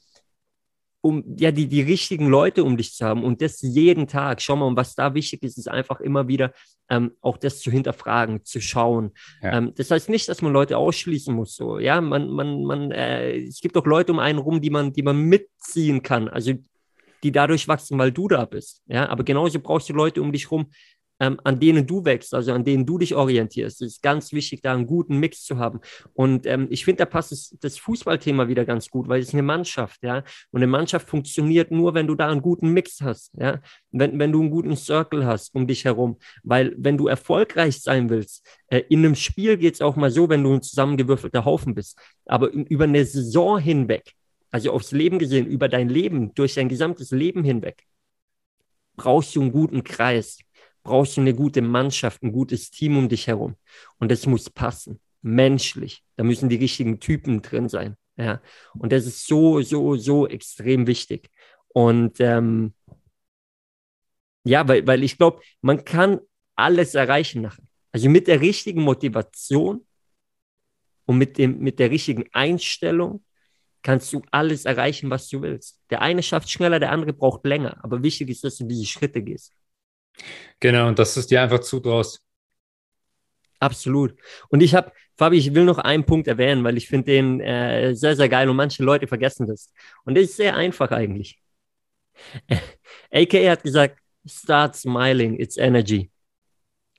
um 1.01 1.23
ja 1.37 1.51
die, 1.51 1.67
die 1.67 1.81
richtigen 1.81 2.27
Leute 2.27 2.63
um 2.63 2.75
dich 2.75 2.93
zu 2.93 3.05
haben 3.05 3.23
und 3.23 3.41
das 3.41 3.61
jeden 3.61 4.07
Tag. 4.07 4.41
Schau 4.41 4.55
mal, 4.55 4.65
und 4.65 4.75
was 4.75 4.95
da 4.95 5.13
wichtig 5.13 5.43
ist, 5.43 5.57
ist 5.57 5.69
einfach 5.69 6.01
immer 6.01 6.27
wieder 6.27 6.51
ähm, 6.89 7.11
auch 7.21 7.37
das 7.37 7.59
zu 7.61 7.71
hinterfragen, 7.71 8.43
zu 8.43 8.59
schauen. 8.59 9.11
Ja. 9.41 9.57
Ähm, 9.57 9.73
das 9.75 9.91
heißt 9.91 10.09
nicht, 10.09 10.27
dass 10.27 10.41
man 10.41 10.51
Leute 10.51 10.77
ausschließen 10.77 11.33
muss. 11.33 11.55
So, 11.55 11.79
ja, 11.79 12.01
man, 12.01 12.29
man, 12.29 12.63
man, 12.63 12.91
äh, 12.91 13.37
es 13.37 13.61
gibt 13.61 13.77
auch 13.77 13.85
Leute 13.85 14.11
um 14.11 14.19
einen 14.19 14.39
rum, 14.39 14.59
die 14.59 14.69
man, 14.69 14.91
die 14.91 15.03
man 15.03 15.21
mitziehen 15.21 16.01
kann. 16.01 16.27
Also 16.27 16.53
die 17.23 17.31
dadurch 17.31 17.67
wachsen, 17.67 17.97
weil 17.97 18.11
du 18.11 18.27
da 18.27 18.45
bist. 18.45 18.81
Ja, 18.87 19.09
aber 19.09 19.23
genauso 19.23 19.59
brauchst 19.59 19.89
du 19.89 19.93
Leute 19.93 20.21
um 20.21 20.31
dich 20.31 20.51
rum, 20.51 20.71
ähm, 21.19 21.39
an 21.43 21.59
denen 21.59 21.85
du 21.85 22.05
wächst, 22.05 22.33
also 22.33 22.53
an 22.53 22.63
denen 22.63 22.85
du 22.85 22.97
dich 22.97 23.13
orientierst. 23.13 23.81
Es 23.81 23.95
ist 23.95 24.01
ganz 24.01 24.31
wichtig, 24.31 24.61
da 24.61 24.73
einen 24.73 24.87
guten 24.87 25.17
Mix 25.17 25.43
zu 25.43 25.57
haben. 25.57 25.81
Und 26.13 26.45
ähm, 26.45 26.67
ich 26.69 26.85
finde, 26.85 26.99
da 26.99 27.05
passt 27.05 27.31
das, 27.31 27.55
das 27.59 27.77
Fußballthema 27.77 28.47
wieder 28.47 28.65
ganz 28.65 28.89
gut, 28.89 29.07
weil 29.07 29.19
es 29.19 29.29
ist 29.29 29.33
eine 29.33 29.43
Mannschaft, 29.43 30.01
ja. 30.01 30.23
Und 30.51 30.59
eine 30.59 30.67
Mannschaft 30.67 31.09
funktioniert 31.09 31.71
nur, 31.71 31.93
wenn 31.93 32.07
du 32.07 32.15
da 32.15 32.29
einen 32.29 32.41
guten 32.41 32.69
Mix 32.69 33.01
hast, 33.01 33.31
ja. 33.37 33.59
Wenn, 33.91 34.17
wenn 34.17 34.31
du 34.31 34.41
einen 34.41 34.51
guten 34.51 34.75
Circle 34.75 35.25
hast 35.25 35.53
um 35.55 35.67
dich 35.67 35.85
herum. 35.85 36.17
Weil 36.43 36.73
wenn 36.77 36.97
du 36.97 37.07
erfolgreich 37.07 37.81
sein 37.81 38.09
willst, 38.09 38.45
äh, 38.67 38.83
in 38.89 38.99
einem 38.99 39.15
Spiel 39.15 39.57
geht 39.57 39.75
es 39.75 39.81
auch 39.81 39.95
mal 39.95 40.11
so, 40.11 40.29
wenn 40.29 40.43
du 40.43 40.53
ein 40.53 40.61
zusammengewürfelter 40.61 41.45
Haufen 41.45 41.75
bist. 41.75 41.99
Aber 42.25 42.51
über 42.51 42.85
eine 42.85 43.03
Saison 43.05 43.59
hinweg, 43.59 44.13
also 44.51 44.71
aufs 44.71 44.91
Leben 44.91 45.19
gesehen, 45.19 45.45
über 45.47 45.67
dein 45.67 45.89
Leben, 45.89 46.33
durch 46.33 46.55
dein 46.55 46.69
gesamtes 46.69 47.11
Leben 47.11 47.43
hinweg, 47.43 47.85
brauchst 48.95 49.35
du 49.35 49.41
einen 49.41 49.51
guten 49.51 49.83
Kreis 49.83 50.39
brauchst 50.83 51.17
du 51.17 51.21
eine 51.21 51.33
gute 51.33 51.61
Mannschaft, 51.61 52.23
ein 52.23 52.31
gutes 52.31 52.71
Team 52.71 52.97
um 52.97 53.09
dich 53.09 53.27
herum. 53.27 53.55
Und 53.99 54.11
das 54.11 54.25
muss 54.25 54.49
passen, 54.49 54.99
menschlich. 55.21 56.03
Da 56.15 56.23
müssen 56.23 56.49
die 56.49 56.55
richtigen 56.55 56.99
Typen 56.99 57.41
drin 57.41 57.69
sein. 57.69 57.95
Ja. 58.17 58.41
Und 58.77 58.91
das 58.91 59.05
ist 59.05 59.27
so, 59.27 59.61
so, 59.61 59.95
so 59.95 60.27
extrem 60.27 60.87
wichtig. 60.87 61.29
Und 61.69 62.19
ähm, 62.19 62.73
ja, 64.43 64.67
weil, 64.67 64.85
weil 64.87 65.03
ich 65.03 65.17
glaube, 65.17 65.41
man 65.61 65.85
kann 65.85 66.19
alles 66.55 66.95
erreichen 66.95 67.41
nachher. 67.41 67.63
Also 67.91 68.09
mit 68.09 68.27
der 68.27 68.41
richtigen 68.41 68.81
Motivation 68.81 69.85
und 71.05 71.17
mit, 71.17 71.37
dem, 71.37 71.59
mit 71.59 71.79
der 71.79 71.89
richtigen 71.89 72.25
Einstellung 72.33 73.23
kannst 73.81 74.11
du 74.13 74.21
alles 74.31 74.65
erreichen, 74.65 75.09
was 75.09 75.29
du 75.29 75.41
willst. 75.41 75.79
Der 75.89 76.01
eine 76.01 76.21
schafft 76.21 76.49
schneller, 76.49 76.79
der 76.79 76.91
andere 76.91 77.13
braucht 77.13 77.45
länger. 77.45 77.77
Aber 77.83 78.03
wichtig 78.03 78.29
ist, 78.29 78.43
dass 78.43 78.57
du 78.57 78.65
diese 78.65 78.85
Schritte 78.85 79.21
gehst. 79.21 79.53
Genau, 80.59 80.87
und 80.87 80.99
dass 80.99 81.13
du 81.13 81.21
es 81.21 81.27
dir 81.27 81.41
einfach 81.41 81.59
zutraust. 81.59 82.21
Absolut. 83.59 84.15
Und 84.49 84.61
ich 84.61 84.73
habe, 84.73 84.91
Fabi, 85.17 85.37
ich 85.37 85.53
will 85.53 85.65
noch 85.65 85.79
einen 85.79 86.05
Punkt 86.05 86.27
erwähnen, 86.27 86.63
weil 86.63 86.77
ich 86.77 86.87
finde 86.87 87.11
den 87.11 87.41
äh, 87.41 87.93
sehr, 87.93 88.15
sehr 88.15 88.29
geil 88.29 88.49
und 88.49 88.55
manche 88.55 88.83
Leute 88.83 89.07
vergessen 89.07 89.47
das. 89.47 89.73
Und 90.05 90.15
das 90.15 90.25
ist 90.25 90.37
sehr 90.37 90.55
einfach 90.55 90.91
eigentlich. 90.91 91.41
AKA 93.11 93.51
hat 93.51 93.63
gesagt, 93.63 93.99
start 94.25 94.75
smiling, 94.75 95.39
it's 95.39 95.57
energy. 95.57 96.09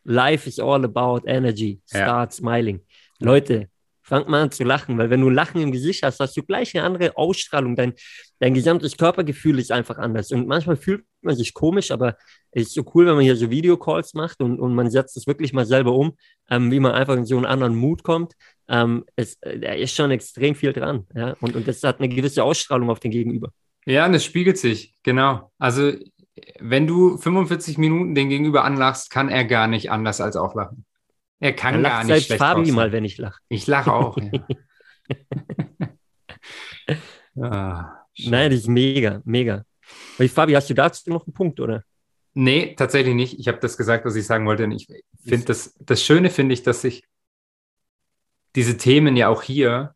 Life 0.04 0.48
is 0.48 0.58
all 0.58 0.84
about 0.84 1.26
energy. 1.26 1.80
Start 1.86 2.32
ja. 2.32 2.36
smiling. 2.36 2.80
Leute, 3.18 3.68
fang 4.10 4.28
mal 4.28 4.42
an 4.42 4.50
zu 4.50 4.64
lachen, 4.64 4.98
weil 4.98 5.08
wenn 5.08 5.20
du 5.20 5.30
Lachen 5.30 5.60
im 5.62 5.70
Gesicht 5.70 6.02
hast, 6.02 6.18
hast 6.18 6.36
du 6.36 6.42
gleich 6.42 6.76
eine 6.76 6.84
andere 6.84 7.16
Ausstrahlung. 7.16 7.76
Dein, 7.76 7.94
dein 8.40 8.54
gesamtes 8.54 8.96
Körpergefühl 8.96 9.58
ist 9.60 9.70
einfach 9.70 9.98
anders. 9.98 10.32
Und 10.32 10.48
manchmal 10.48 10.76
fühlt 10.76 11.04
man 11.22 11.36
sich 11.36 11.54
komisch, 11.54 11.92
aber 11.92 12.16
es 12.50 12.68
ist 12.68 12.74
so 12.74 12.84
cool, 12.92 13.06
wenn 13.06 13.14
man 13.14 13.22
hier 13.22 13.36
so 13.36 13.50
Videocalls 13.50 14.14
macht 14.14 14.42
und, 14.42 14.58
und 14.58 14.74
man 14.74 14.90
setzt 14.90 15.16
es 15.16 15.28
wirklich 15.28 15.52
mal 15.52 15.64
selber 15.64 15.92
um, 15.92 16.16
ähm, 16.50 16.72
wie 16.72 16.80
man 16.80 16.92
einfach 16.92 17.16
in 17.16 17.24
so 17.24 17.36
einen 17.36 17.46
anderen 17.46 17.76
Mut 17.76 18.02
kommt. 18.02 18.34
Ähm, 18.68 19.04
es, 19.14 19.36
äh, 19.42 19.60
da 19.60 19.72
ist 19.74 19.94
schon 19.94 20.10
extrem 20.10 20.56
viel 20.56 20.72
dran. 20.72 21.06
Ja? 21.14 21.36
Und, 21.40 21.54
und 21.54 21.68
das 21.68 21.82
hat 21.84 22.00
eine 22.00 22.08
gewisse 22.08 22.42
Ausstrahlung 22.42 22.90
auf 22.90 22.98
den 22.98 23.12
Gegenüber. 23.12 23.50
Ja, 23.86 24.06
und 24.06 24.14
es 24.14 24.24
spiegelt 24.24 24.58
sich, 24.58 24.94
genau. 25.04 25.52
Also, 25.58 25.92
wenn 26.58 26.86
du 26.86 27.16
45 27.16 27.78
Minuten 27.78 28.14
den 28.14 28.28
Gegenüber 28.28 28.64
anlachst, 28.64 29.10
kann 29.10 29.28
er 29.28 29.44
gar 29.44 29.68
nicht 29.68 29.90
anders 29.90 30.20
als 30.20 30.36
auch 30.36 30.54
lachen. 30.54 30.84
Er 31.40 31.54
kann 31.54 31.74
Dann 31.74 31.82
gar 31.82 32.04
nicht 32.04 32.08
selbst 32.08 32.26
schlecht 32.26 32.38
Fabi 32.38 32.70
mal, 32.70 32.92
wenn 32.92 33.04
ich 33.04 33.16
lache. 33.18 33.40
Ich 33.48 33.66
lache 33.66 33.92
auch. 33.92 34.16
ja. 37.34 37.50
ah, 37.50 38.06
Nein, 38.18 38.50
das 38.50 38.60
ist 38.60 38.68
mega, 38.68 39.22
mega. 39.24 39.64
Fabi, 40.28 40.52
hast 40.52 40.68
du 40.68 40.74
dazu 40.74 41.08
noch 41.08 41.26
einen 41.26 41.32
Punkt, 41.32 41.58
oder? 41.58 41.82
Nee, 42.34 42.74
tatsächlich 42.76 43.14
nicht. 43.14 43.38
Ich 43.38 43.48
habe 43.48 43.58
das 43.58 43.76
gesagt, 43.76 44.04
was 44.04 44.14
ich 44.16 44.26
sagen 44.26 44.46
wollte. 44.46 44.64
Und 44.64 44.72
ich 44.72 44.86
finde 45.24 45.46
das, 45.46 45.74
das 45.80 46.04
Schöne 46.04 46.28
finde 46.30 46.52
ich, 46.52 46.62
dass 46.62 46.82
sich 46.82 47.04
diese 48.54 48.76
Themen 48.76 49.16
ja 49.16 49.28
auch 49.28 49.42
hier, 49.42 49.94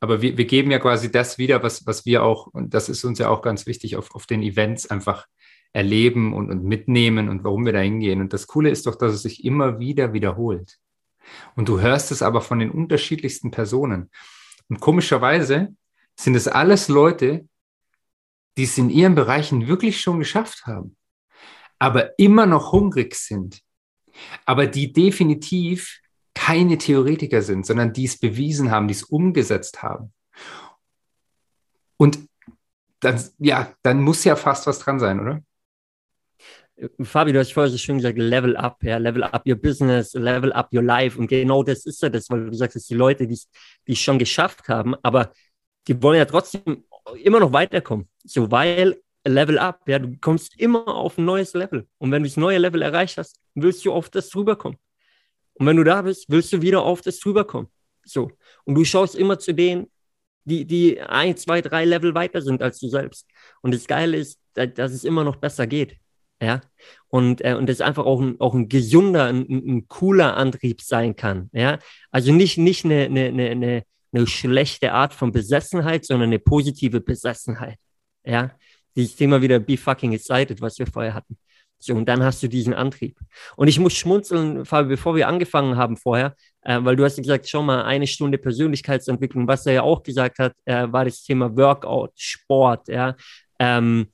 aber 0.00 0.22
wir, 0.22 0.36
wir 0.36 0.46
geben 0.46 0.70
ja 0.70 0.78
quasi 0.78 1.12
das 1.12 1.38
wieder, 1.38 1.62
was, 1.62 1.86
was 1.86 2.06
wir 2.06 2.24
auch, 2.24 2.46
und 2.48 2.74
das 2.74 2.88
ist 2.88 3.04
uns 3.04 3.18
ja 3.18 3.28
auch 3.28 3.42
ganz 3.42 3.66
wichtig, 3.66 3.96
auf, 3.96 4.14
auf 4.14 4.26
den 4.26 4.42
Events 4.42 4.90
einfach 4.90 5.26
erleben 5.72 6.34
und, 6.34 6.50
und 6.50 6.64
mitnehmen 6.64 7.28
und 7.28 7.44
warum 7.44 7.64
wir 7.64 7.72
da 7.72 7.80
hingehen. 7.80 8.20
Und 8.20 8.32
das 8.32 8.46
Coole 8.46 8.70
ist 8.70 8.86
doch, 8.86 8.96
dass 8.96 9.12
es 9.12 9.22
sich 9.22 9.44
immer 9.44 9.78
wieder 9.78 10.12
wiederholt. 10.12 10.78
Und 11.54 11.68
du 11.68 11.80
hörst 11.80 12.10
es 12.10 12.22
aber 12.22 12.40
von 12.40 12.58
den 12.58 12.70
unterschiedlichsten 12.70 13.50
Personen. 13.50 14.10
Und 14.68 14.80
komischerweise 14.80 15.74
sind 16.18 16.34
es 16.34 16.48
alles 16.48 16.88
Leute, 16.88 17.48
die 18.56 18.64
es 18.64 18.78
in 18.78 18.90
ihren 18.90 19.14
Bereichen 19.14 19.68
wirklich 19.68 20.00
schon 20.00 20.18
geschafft 20.18 20.66
haben, 20.66 20.96
aber 21.78 22.18
immer 22.18 22.46
noch 22.46 22.72
hungrig 22.72 23.14
sind, 23.14 23.62
aber 24.44 24.66
die 24.66 24.92
definitiv 24.92 26.00
keine 26.34 26.78
Theoretiker 26.78 27.42
sind, 27.42 27.64
sondern 27.64 27.92
die 27.92 28.04
es 28.04 28.18
bewiesen 28.18 28.70
haben, 28.70 28.88
die 28.88 28.94
es 28.94 29.04
umgesetzt 29.04 29.82
haben. 29.82 30.12
Und 31.96 32.18
dann, 33.00 33.22
ja, 33.38 33.72
dann 33.82 34.02
muss 34.02 34.24
ja 34.24 34.36
fast 34.36 34.66
was 34.66 34.78
dran 34.78 34.98
sein, 34.98 35.20
oder? 35.20 35.42
Fabi, 37.02 37.32
du 37.32 37.38
hast 37.38 37.52
vorher 37.52 37.70
so 37.70 37.78
schön 37.78 37.96
gesagt, 37.98 38.18
level 38.18 38.56
up, 38.56 38.82
ja, 38.82 38.96
level 38.96 39.22
up 39.22 39.46
your 39.46 39.56
business, 39.56 40.14
level 40.14 40.52
up 40.52 40.72
your 40.72 40.82
life. 40.82 41.18
Und 41.18 41.26
genau 41.26 41.62
das 41.62 41.84
ist 41.84 42.02
ja 42.02 42.08
das, 42.08 42.30
weil 42.30 42.46
du 42.46 42.54
sagst, 42.54 42.76
dass 42.76 42.86
die 42.86 42.94
Leute, 42.94 43.26
die 43.26 43.38
es 43.86 43.98
schon 43.98 44.18
geschafft 44.18 44.68
haben, 44.68 44.94
aber 45.02 45.32
die 45.86 46.02
wollen 46.02 46.18
ja 46.18 46.24
trotzdem 46.24 46.84
immer 47.22 47.40
noch 47.40 47.52
weiterkommen. 47.52 48.08
So, 48.24 48.50
weil 48.50 48.96
Level 49.26 49.58
up, 49.58 49.86
ja, 49.86 49.98
du 49.98 50.16
kommst 50.20 50.58
immer 50.58 50.88
auf 50.88 51.18
ein 51.18 51.24
neues 51.26 51.52
Level. 51.52 51.86
Und 51.98 52.10
wenn 52.10 52.22
du 52.22 52.28
das 52.28 52.38
neue 52.38 52.58
Level 52.58 52.80
erreicht 52.80 53.18
hast, 53.18 53.38
willst 53.54 53.84
du 53.84 53.92
auf 53.92 54.08
das 54.08 54.30
drüber 54.30 54.56
kommen. 54.56 54.78
Und 55.54 55.66
wenn 55.66 55.76
du 55.76 55.84
da 55.84 56.00
bist, 56.02 56.26
willst 56.28 56.52
du 56.52 56.62
wieder 56.62 56.82
auf 56.82 57.02
das 57.02 57.18
drüber 57.20 57.44
kommen. 57.44 57.68
So. 58.04 58.30
Und 58.64 58.76
du 58.76 58.84
schaust 58.84 59.14
immer 59.14 59.38
zu 59.38 59.52
denen, 59.52 59.90
die, 60.44 60.64
die 60.64 61.00
ein, 61.00 61.36
zwei, 61.36 61.60
drei 61.60 61.84
Level 61.84 62.14
weiter 62.14 62.40
sind 62.40 62.62
als 62.62 62.78
du 62.78 62.88
selbst. 62.88 63.26
Und 63.60 63.74
das 63.74 63.86
Geile 63.86 64.16
ist, 64.16 64.40
dass 64.54 64.92
es 64.92 65.04
immer 65.04 65.22
noch 65.22 65.36
besser 65.36 65.66
geht. 65.66 65.99
Ja, 66.42 66.62
und, 67.08 67.44
äh, 67.44 67.54
und 67.54 67.68
das 67.68 67.80
einfach 67.80 68.06
auch 68.06 68.20
ein, 68.20 68.40
auch 68.40 68.54
ein 68.54 68.68
gesunder, 68.68 69.26
ein, 69.26 69.46
ein 69.48 69.88
cooler 69.88 70.36
Antrieb 70.36 70.80
sein 70.80 71.14
kann. 71.14 71.50
Ja, 71.52 71.78
also 72.10 72.32
nicht, 72.32 72.56
nicht 72.56 72.84
eine, 72.84 73.04
eine, 73.04 73.50
eine, 73.50 73.82
eine 74.12 74.26
schlechte 74.26 74.92
Art 74.92 75.12
von 75.12 75.32
Besessenheit, 75.32 76.06
sondern 76.06 76.30
eine 76.30 76.38
positive 76.38 77.00
Besessenheit. 77.00 77.76
Ja, 78.24 78.52
dieses 78.96 79.16
Thema 79.16 79.42
wieder 79.42 79.58
be 79.58 79.76
fucking 79.76 80.12
excited, 80.12 80.60
was 80.60 80.78
wir 80.78 80.86
vorher 80.86 81.14
hatten. 81.14 81.36
So, 81.82 81.94
und 81.94 82.06
dann 82.06 82.22
hast 82.22 82.42
du 82.42 82.48
diesen 82.48 82.74
Antrieb. 82.74 83.18
Und 83.56 83.68
ich 83.68 83.80
muss 83.80 83.94
schmunzeln, 83.94 84.66
Fabi, 84.66 84.90
bevor 84.90 85.16
wir 85.16 85.26
angefangen 85.26 85.76
haben 85.76 85.96
vorher, 85.96 86.36
äh, 86.62 86.78
weil 86.82 86.94
du 86.94 87.04
hast 87.04 87.16
gesagt, 87.16 87.48
schau 87.48 87.62
mal, 87.62 87.84
eine 87.84 88.06
Stunde 88.06 88.36
Persönlichkeitsentwicklung, 88.36 89.48
was 89.48 89.64
er 89.64 89.72
ja 89.72 89.82
auch 89.82 90.02
gesagt 90.02 90.38
hat, 90.38 90.54
äh, 90.66 90.86
war 90.90 91.06
das 91.06 91.22
Thema 91.22 91.56
Workout, 91.56 92.12
Sport, 92.16 92.88
ja. 92.88 93.16
Ähm, 93.58 94.08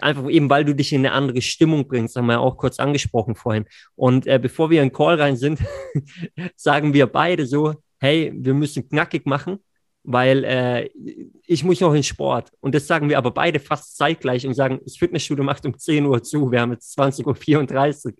einfach 0.00 0.28
eben, 0.28 0.50
weil 0.50 0.64
du 0.64 0.74
dich 0.74 0.92
in 0.92 1.06
eine 1.06 1.12
andere 1.12 1.40
Stimmung 1.40 1.88
bringst, 1.88 2.16
haben 2.16 2.26
wir 2.26 2.34
ja 2.34 2.38
auch 2.38 2.56
kurz 2.56 2.78
angesprochen 2.78 3.34
vorhin. 3.34 3.64
Und 3.96 4.26
äh, 4.26 4.38
bevor 4.38 4.70
wir 4.70 4.82
in 4.82 4.92
Call 4.92 5.20
rein 5.20 5.36
sind, 5.36 5.60
sagen 6.56 6.92
wir 6.94 7.06
beide 7.06 7.46
so, 7.46 7.74
hey, 7.98 8.32
wir 8.34 8.54
müssen 8.54 8.88
knackig 8.88 9.26
machen, 9.26 9.58
weil 10.02 10.44
äh, 10.44 10.88
ich 11.46 11.62
muss 11.62 11.80
noch 11.80 11.92
in 11.92 12.02
Sport. 12.02 12.50
Und 12.60 12.74
das 12.74 12.86
sagen 12.86 13.08
wir 13.08 13.18
aber 13.18 13.30
beide 13.32 13.60
fast 13.60 13.96
zeitgleich 13.96 14.46
und 14.46 14.54
sagen, 14.54 14.80
das 14.82 14.96
Fitnessstudio 14.96 15.44
macht 15.44 15.66
um 15.66 15.76
10 15.76 16.06
Uhr 16.06 16.22
zu, 16.22 16.50
wir 16.50 16.60
haben 16.60 16.72
jetzt 16.72 16.98
20.34 16.98 18.06
Uhr. 18.06 18.12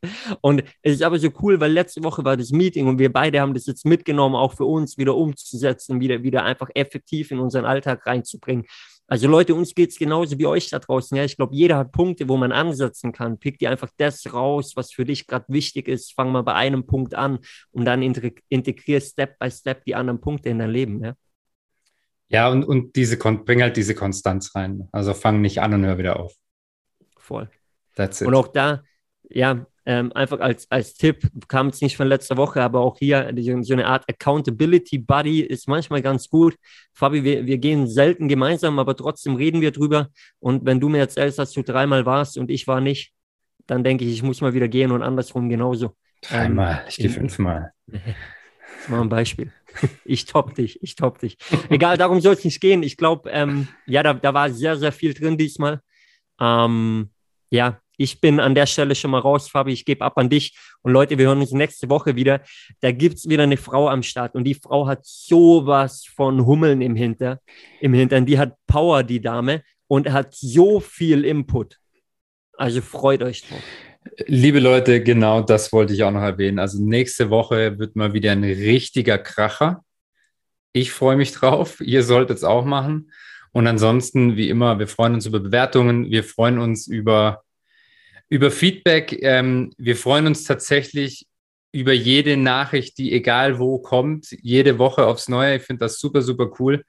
Und 0.43 0.63
es 0.83 0.95
ist 0.95 1.03
aber 1.03 1.19
so 1.19 1.31
cool, 1.41 1.59
weil 1.61 1.73
letzte 1.73 2.05
Woche 2.05 2.25
war 2.25 2.37
das 2.37 2.51
Meeting 2.51 2.87
und 2.87 2.99
wir 2.99 3.13
beide 3.13 3.41
haben 3.41 3.55
das 3.55 3.67
jetzt 3.67 3.87
mitgenommen, 3.87 4.35
auch 4.35 4.55
für 4.55 4.67
uns 4.67 4.99
wieder 4.99 5.17
umzusetzen, 5.17 6.01
wieder, 6.01 6.23
wieder 6.23 6.45
einfach 6.45 6.69
effektiv 6.75 7.31
in 7.31 7.39
unseren 7.39 7.65
Alltag 7.65 8.07
reinzubringen. 8.07 8.67
Also 9.11 9.27
Leute, 9.27 9.57
uns 9.57 9.75
geht 9.75 9.91
es 9.91 9.99
genauso 9.99 10.39
wie 10.39 10.47
euch 10.47 10.71
da 10.71 10.79
draußen. 10.79 11.17
Ja, 11.17 11.25
ich 11.25 11.37
glaube, 11.37 11.53
jeder 11.53 11.79
hat 11.79 11.91
Punkte, 11.91 12.29
wo 12.29 12.37
man 12.37 12.53
ansetzen 12.53 13.11
kann. 13.11 13.39
Pick 13.39 13.59
dir 13.59 13.69
einfach 13.69 13.91
das 13.97 14.33
raus, 14.33 14.75
was 14.77 14.93
für 14.93 15.05
dich 15.05 15.27
gerade 15.27 15.47
wichtig 15.49 15.89
ist. 15.89 16.15
Fang 16.15 16.31
mal 16.31 16.43
bei 16.43 16.55
einem 16.55 16.87
Punkt 16.87 17.17
an 17.17 17.41
und 17.73 17.87
dann 17.87 18.03
integrier 18.03 19.01
Step 19.01 19.37
by 19.41 19.51
Step 19.51 19.85
die 19.85 19.97
anderen 19.97 20.21
Punkte 20.21 20.51
in 20.51 20.61
dein 20.61 20.71
Leben. 20.71 21.03
Ja, 21.03 21.15
ja 22.29 22.49
und, 22.51 22.63
und 22.63 22.95
diese, 22.95 23.17
bring 23.17 23.63
halt 23.63 23.77
diese 23.77 23.97
Konstanz 23.97 24.55
rein. 24.55 24.89
Also 24.93 25.13
fang 25.13 25.41
nicht 25.41 25.61
an 25.61 25.75
und 25.75 25.85
hör 25.85 25.99
wieder 25.99 26.21
auf. 26.21 26.33
Voll. 27.19 27.51
That's 27.97 28.21
it. 28.21 28.29
Und 28.29 28.37
auch 28.37 28.47
da, 28.47 28.85
ja, 29.29 29.67
ähm, 29.91 30.13
einfach 30.13 30.39
als, 30.39 30.71
als 30.71 30.95
Tipp, 30.95 31.29
kam 31.49 31.67
es 31.67 31.81
nicht 31.81 31.97
von 31.97 32.07
letzter 32.07 32.37
Woche, 32.37 32.63
aber 32.63 32.81
auch 32.81 32.97
hier 32.97 33.29
so 33.63 33.73
eine 33.73 33.89
Art 33.89 34.05
Accountability 34.09 34.99
Buddy 34.99 35.41
ist 35.41 35.67
manchmal 35.67 36.01
ganz 36.01 36.29
gut. 36.29 36.55
Fabi, 36.95 37.25
wir, 37.25 37.45
wir 37.45 37.59
gehen 37.59 37.89
selten 37.89 38.29
gemeinsam, 38.29 38.79
aber 38.79 38.95
trotzdem 38.95 39.35
reden 39.35 39.61
wir 39.61 39.73
drüber. 39.73 40.11
Und 40.39 40.65
wenn 40.65 40.79
du 40.79 40.89
mir 40.89 40.99
erzählst, 40.99 41.41
dass 41.41 41.51
du 41.51 41.63
dreimal 41.63 42.07
warst 42.07 42.39
und 42.39 42.53
ich 42.53 42.69
war 42.69 42.81
nicht, 42.81 43.13
dann 43.67 43.83
denke 43.83 44.05
ich, 44.05 44.13
ich 44.13 44.23
muss 44.23 44.41
mal 44.41 44.55
wieder 44.55 44.69
gehen 44.69 44.93
und 44.93 45.03
andersrum 45.03 45.49
genauso. 45.49 45.97
Dreimal, 46.23 46.75
ähm, 46.75 46.89
ich 46.89 46.97
gehe 46.97 47.11
fünfmal. 47.11 47.73
Das 48.83 48.91
war 48.93 49.03
ein 49.03 49.11
Beispiel. 49.11 49.53
Ich 50.07 50.25
top 50.25 50.55
dich, 50.55 50.83
ich 50.83 50.95
top 50.95 51.19
dich. 51.19 51.37
Egal, 51.69 51.99
darum 51.99 52.21
soll 52.23 52.33
es 52.33 52.45
nicht 52.45 52.63
gehen. 52.63 52.83
Ich 52.83 52.97
glaube, 52.97 53.29
ähm, 53.29 53.69
ja, 53.85 54.03
da, 54.03 54.15
da 54.15 54.33
war 54.33 54.49
sehr, 54.51 54.79
sehr 54.79 54.91
viel 54.91 55.13
drin 55.13 55.37
diesmal. 55.37 55.81
Ähm, 56.41 57.11
ja, 57.51 57.80
ich 58.01 58.19
bin 58.19 58.41
an 58.41 58.55
der 58.55 58.65
Stelle 58.65 58.95
schon 58.95 59.11
mal 59.11 59.19
raus, 59.19 59.51
Fabi. 59.51 59.73
Ich 59.73 59.85
gebe 59.85 60.03
ab 60.03 60.17
an 60.17 60.31
dich. 60.31 60.57
Und 60.81 60.93
Leute, 60.93 61.19
wir 61.19 61.27
hören 61.27 61.41
uns 61.41 61.53
nächste 61.53 61.91
Woche 61.91 62.17
wieder. 62.17 62.41
Da 62.81 62.93
gibt 62.93 63.17
es 63.17 63.29
wieder 63.29 63.43
eine 63.43 63.59
Frau 63.59 63.91
am 63.91 64.03
Start. 64.03 64.35
Und 64.35 64.45
die 64.45 64.55
Frau 64.55 64.87
hat 64.87 65.01
sowas 65.05 66.07
von 66.17 66.47
Hummeln 66.47 66.81
im, 66.81 66.97
Hinter, 66.97 67.41
im 67.79 67.93
Hintern. 67.93 68.25
Die 68.25 68.39
hat 68.39 68.57
Power, 68.67 69.03
die 69.03 69.21
Dame. 69.21 69.63
Und 69.87 70.11
hat 70.11 70.35
so 70.35 70.81
viel 70.81 71.27
Input. 71.27 71.77
Also 72.57 72.81
freut 72.81 73.23
euch 73.23 73.47
drauf. 73.47 73.63
Liebe 74.27 74.61
Leute, 74.61 75.03
genau 75.03 75.43
das 75.43 75.71
wollte 75.71 75.93
ich 75.93 76.03
auch 76.03 76.11
noch 76.11 76.23
erwähnen. 76.23 76.59
Also 76.59 76.83
nächste 76.83 77.29
Woche 77.29 77.79
wird 77.79 77.97
mal 77.97 78.15
wieder 78.15 78.33
ein 78.33 78.45
richtiger 78.45 79.19
Kracher. 79.19 79.85
Ich 80.73 80.91
freue 80.91 81.17
mich 81.17 81.33
drauf. 81.33 81.83
Ihr 81.83 82.03
solltet 82.03 82.39
es 82.39 82.45
auch 82.45 82.65
machen. 82.65 83.13
Und 83.53 83.67
ansonsten, 83.67 84.37
wie 84.37 84.49
immer, 84.49 84.79
wir 84.79 84.89
freuen 84.89 85.13
uns 85.13 85.27
über 85.27 85.41
Bewertungen. 85.41 86.11
Wir 86.11 86.25
freuen 86.25 86.59
uns 86.59 86.87
über 86.87 87.43
über 88.31 88.51
Feedback. 88.51 89.19
Ähm, 89.21 89.73
wir 89.77 89.97
freuen 89.97 90.27
uns 90.27 90.45
tatsächlich 90.45 91.27
über 91.73 91.93
jede 91.93 92.37
Nachricht, 92.37 92.97
die 92.99 93.13
egal 93.13 93.59
wo 93.59 93.79
kommt, 93.79 94.29
jede 94.41 94.79
Woche 94.79 95.07
aufs 95.07 95.29
Neue. 95.29 95.57
Ich 95.57 95.63
finde 95.63 95.81
das 95.81 95.99
super, 95.99 96.23
super 96.23 96.51
cool, 96.59 96.85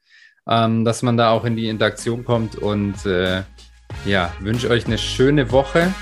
ähm, 0.48 0.86
dass 0.86 1.02
man 1.02 1.18
da 1.18 1.32
auch 1.32 1.44
in 1.44 1.56
die 1.56 1.68
Interaktion 1.68 2.24
kommt. 2.24 2.56
Und 2.56 3.06
äh, 3.06 3.44
ja, 4.06 4.34
wünsche 4.40 4.70
euch 4.70 4.86
eine 4.86 4.98
schöne 4.98 5.52
Woche. 5.52 5.94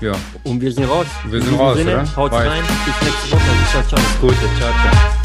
Ja. 0.00 0.12
Und 0.44 0.60
wir 0.60 0.72
sind 0.72 0.84
raus. 0.84 1.06
Wir 1.28 1.42
sind 1.42 1.58
raus, 1.58 1.76
Sinne, 1.76 1.94
oder? 1.94 2.16
Haut 2.16 2.32
rein. 2.32 2.62
Bis 2.86 3.08
nächste 3.08 3.32
Woche. 3.32 3.42
Ciao, 3.70 3.82
ciao. 3.82 3.98
Alles 3.98 4.20
Gute. 4.20 4.56
Ciao, 4.58 4.72
ciao. 4.72 5.17